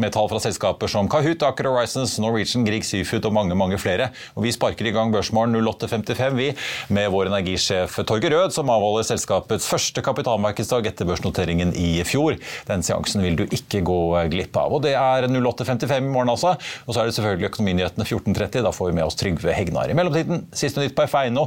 med 0.00 0.12
tall 0.14 0.28
fra 0.30 0.40
selskaper 0.42 0.90
som 0.90 1.08
Kahoot, 1.10 1.42
Aker 1.44 1.68
Horizons, 1.68 2.14
Norwegian, 2.22 2.64
Grieg 2.66 2.86
Seafood 2.86 3.26
og 3.28 3.34
mange 3.36 3.56
mange 3.58 3.78
flere. 3.80 4.10
Og 4.36 4.46
Vi 4.46 4.52
sparker 4.54 4.88
i 4.88 4.92
gang 4.94 5.12
Børsmorgen 5.12 5.56
08.55 5.58 6.38
vi, 6.38 6.48
med 6.88 7.10
vår 7.12 7.30
energisjef 7.30 7.98
Torgeir 8.08 8.32
Rød, 8.36 8.54
som 8.56 8.70
avholder 8.72 9.06
selskapets 9.10 9.68
første 9.68 10.02
kapitalmarkedsdag 10.04 10.88
etter 10.88 11.08
børsnoteringen 11.08 11.74
i 11.76 12.02
fjor. 12.08 12.38
Den 12.68 12.84
seansen 12.86 13.24
vil 13.24 13.36
du 13.38 13.44
ikke 13.44 13.82
gå 13.86 14.00
glipp 14.32 14.56
av. 14.56 14.78
Og 14.78 14.82
Det 14.86 14.94
er 14.96 15.28
08.55 15.28 15.98
i 15.98 16.08
morgen, 16.08 16.32
altså. 16.32 16.54
Og 16.86 16.94
så 16.94 17.02
er 17.02 17.10
det 17.10 17.16
selvfølgelig 17.18 17.50
Økonominyhetene 17.52 18.08
14.30. 18.08 18.62
Da 18.64 18.72
får 18.74 18.90
vi 18.90 18.96
med 18.98 19.06
oss 19.06 19.18
Trygve 19.20 19.54
Hegnar. 19.56 19.90
I 19.92 19.98
mellomtiden, 19.98 20.46
siste 20.56 20.82
nytt 20.82 20.96
på 20.96 21.06
F1 21.06 21.38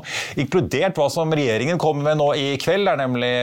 inkludert 0.41 0.97
hva 0.97 1.09
som 1.11 1.33
regjeringen 1.35 1.79
kommer 1.81 2.11
med 2.11 2.19
nå 2.21 2.29
i 2.39 2.47
kveld. 2.61 2.87
er 2.89 2.99
nemlig 2.99 3.33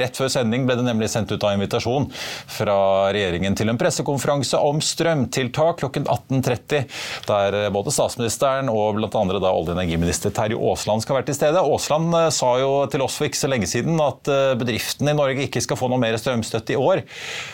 Rett 0.00 0.16
før 0.16 0.30
sending 0.32 0.66
ble 0.68 0.76
det 0.78 0.86
nemlig 0.86 1.10
sendt 1.12 1.32
ut 1.32 1.44
av 1.44 1.56
invitasjon 1.56 2.08
fra 2.50 2.76
regjeringen 3.14 3.56
til 3.58 3.72
en 3.72 3.78
pressekonferanse 3.80 4.49
konferanse 4.50 4.56
om 4.58 4.80
strømtiltak 4.80 5.78
klokken 5.78 6.06
18.30, 6.06 6.84
der 7.26 7.64
eh, 7.64 7.70
både 7.70 7.90
statsministeren 7.90 8.68
og 8.68 8.96
bl.a. 8.96 9.08
olje- 9.10 9.50
og 9.50 9.70
energiminister 9.74 10.30
Terje 10.30 10.56
Aasland 10.56 11.02
skal 11.02 11.16
være 11.16 11.26
til 11.30 11.34
stede. 11.38 11.60
Aasland 11.60 12.14
eh, 12.14 12.30
sa 12.30 12.58
jo 12.58 12.86
til 12.90 13.02
oss 13.02 13.18
for 13.18 13.28
ikke 13.28 13.40
så 13.40 13.50
lenge 13.50 13.66
siden 13.66 14.00
at 14.00 14.28
eh, 14.28 14.54
bedriftene 14.58 15.12
i 15.12 15.18
Norge 15.18 15.46
ikke 15.46 15.62
skal 15.62 15.78
få 15.78 15.88
noe 15.90 16.00
mer 16.00 16.16
strømstøtte 16.18 16.74
i 16.74 16.80
år. 16.80 17.02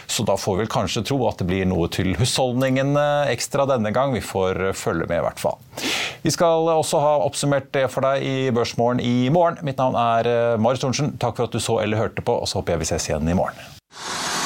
Så 0.07 0.25
da 0.25 0.37
får 0.37 0.57
vi 0.57 0.65
vel 0.65 0.73
kanskje 0.73 1.05
tro 1.07 1.21
at 1.29 1.41
det 1.41 1.49
blir 1.49 1.67
noe 1.69 1.89
til 1.93 2.15
husholdningene 2.17 3.29
ekstra 3.33 3.67
denne 3.69 3.93
gang. 3.95 4.15
Vi 4.17 4.25
får 4.25 4.73
følge 4.77 5.09
med, 5.09 5.21
i 5.21 5.27
hvert 5.27 5.43
fall. 5.43 5.61
Vi 6.23 6.33
skal 6.33 6.67
også 6.73 7.01
ha 7.03 7.13
oppsummert 7.27 7.69
det 7.77 7.87
for 7.93 8.07
deg 8.07 8.25
i 8.25 8.37
Børsmorgen 8.55 9.03
i 9.05 9.29
morgen. 9.33 9.61
Mitt 9.67 9.81
navn 9.81 9.99
er 9.99 10.57
Marit 10.63 10.83
Thorensen. 10.83 11.15
Takk 11.21 11.39
for 11.39 11.51
at 11.51 11.55
du 11.55 11.63
så 11.63 11.79
eller 11.85 12.01
hørte 12.01 12.25
på, 12.25 12.41
og 12.41 12.49
så 12.49 12.61
håper 12.61 12.77
jeg 12.77 12.87
vi 12.87 12.91
ses 12.95 13.11
igjen 13.11 13.31
i 13.31 13.37
morgen. 13.37 14.46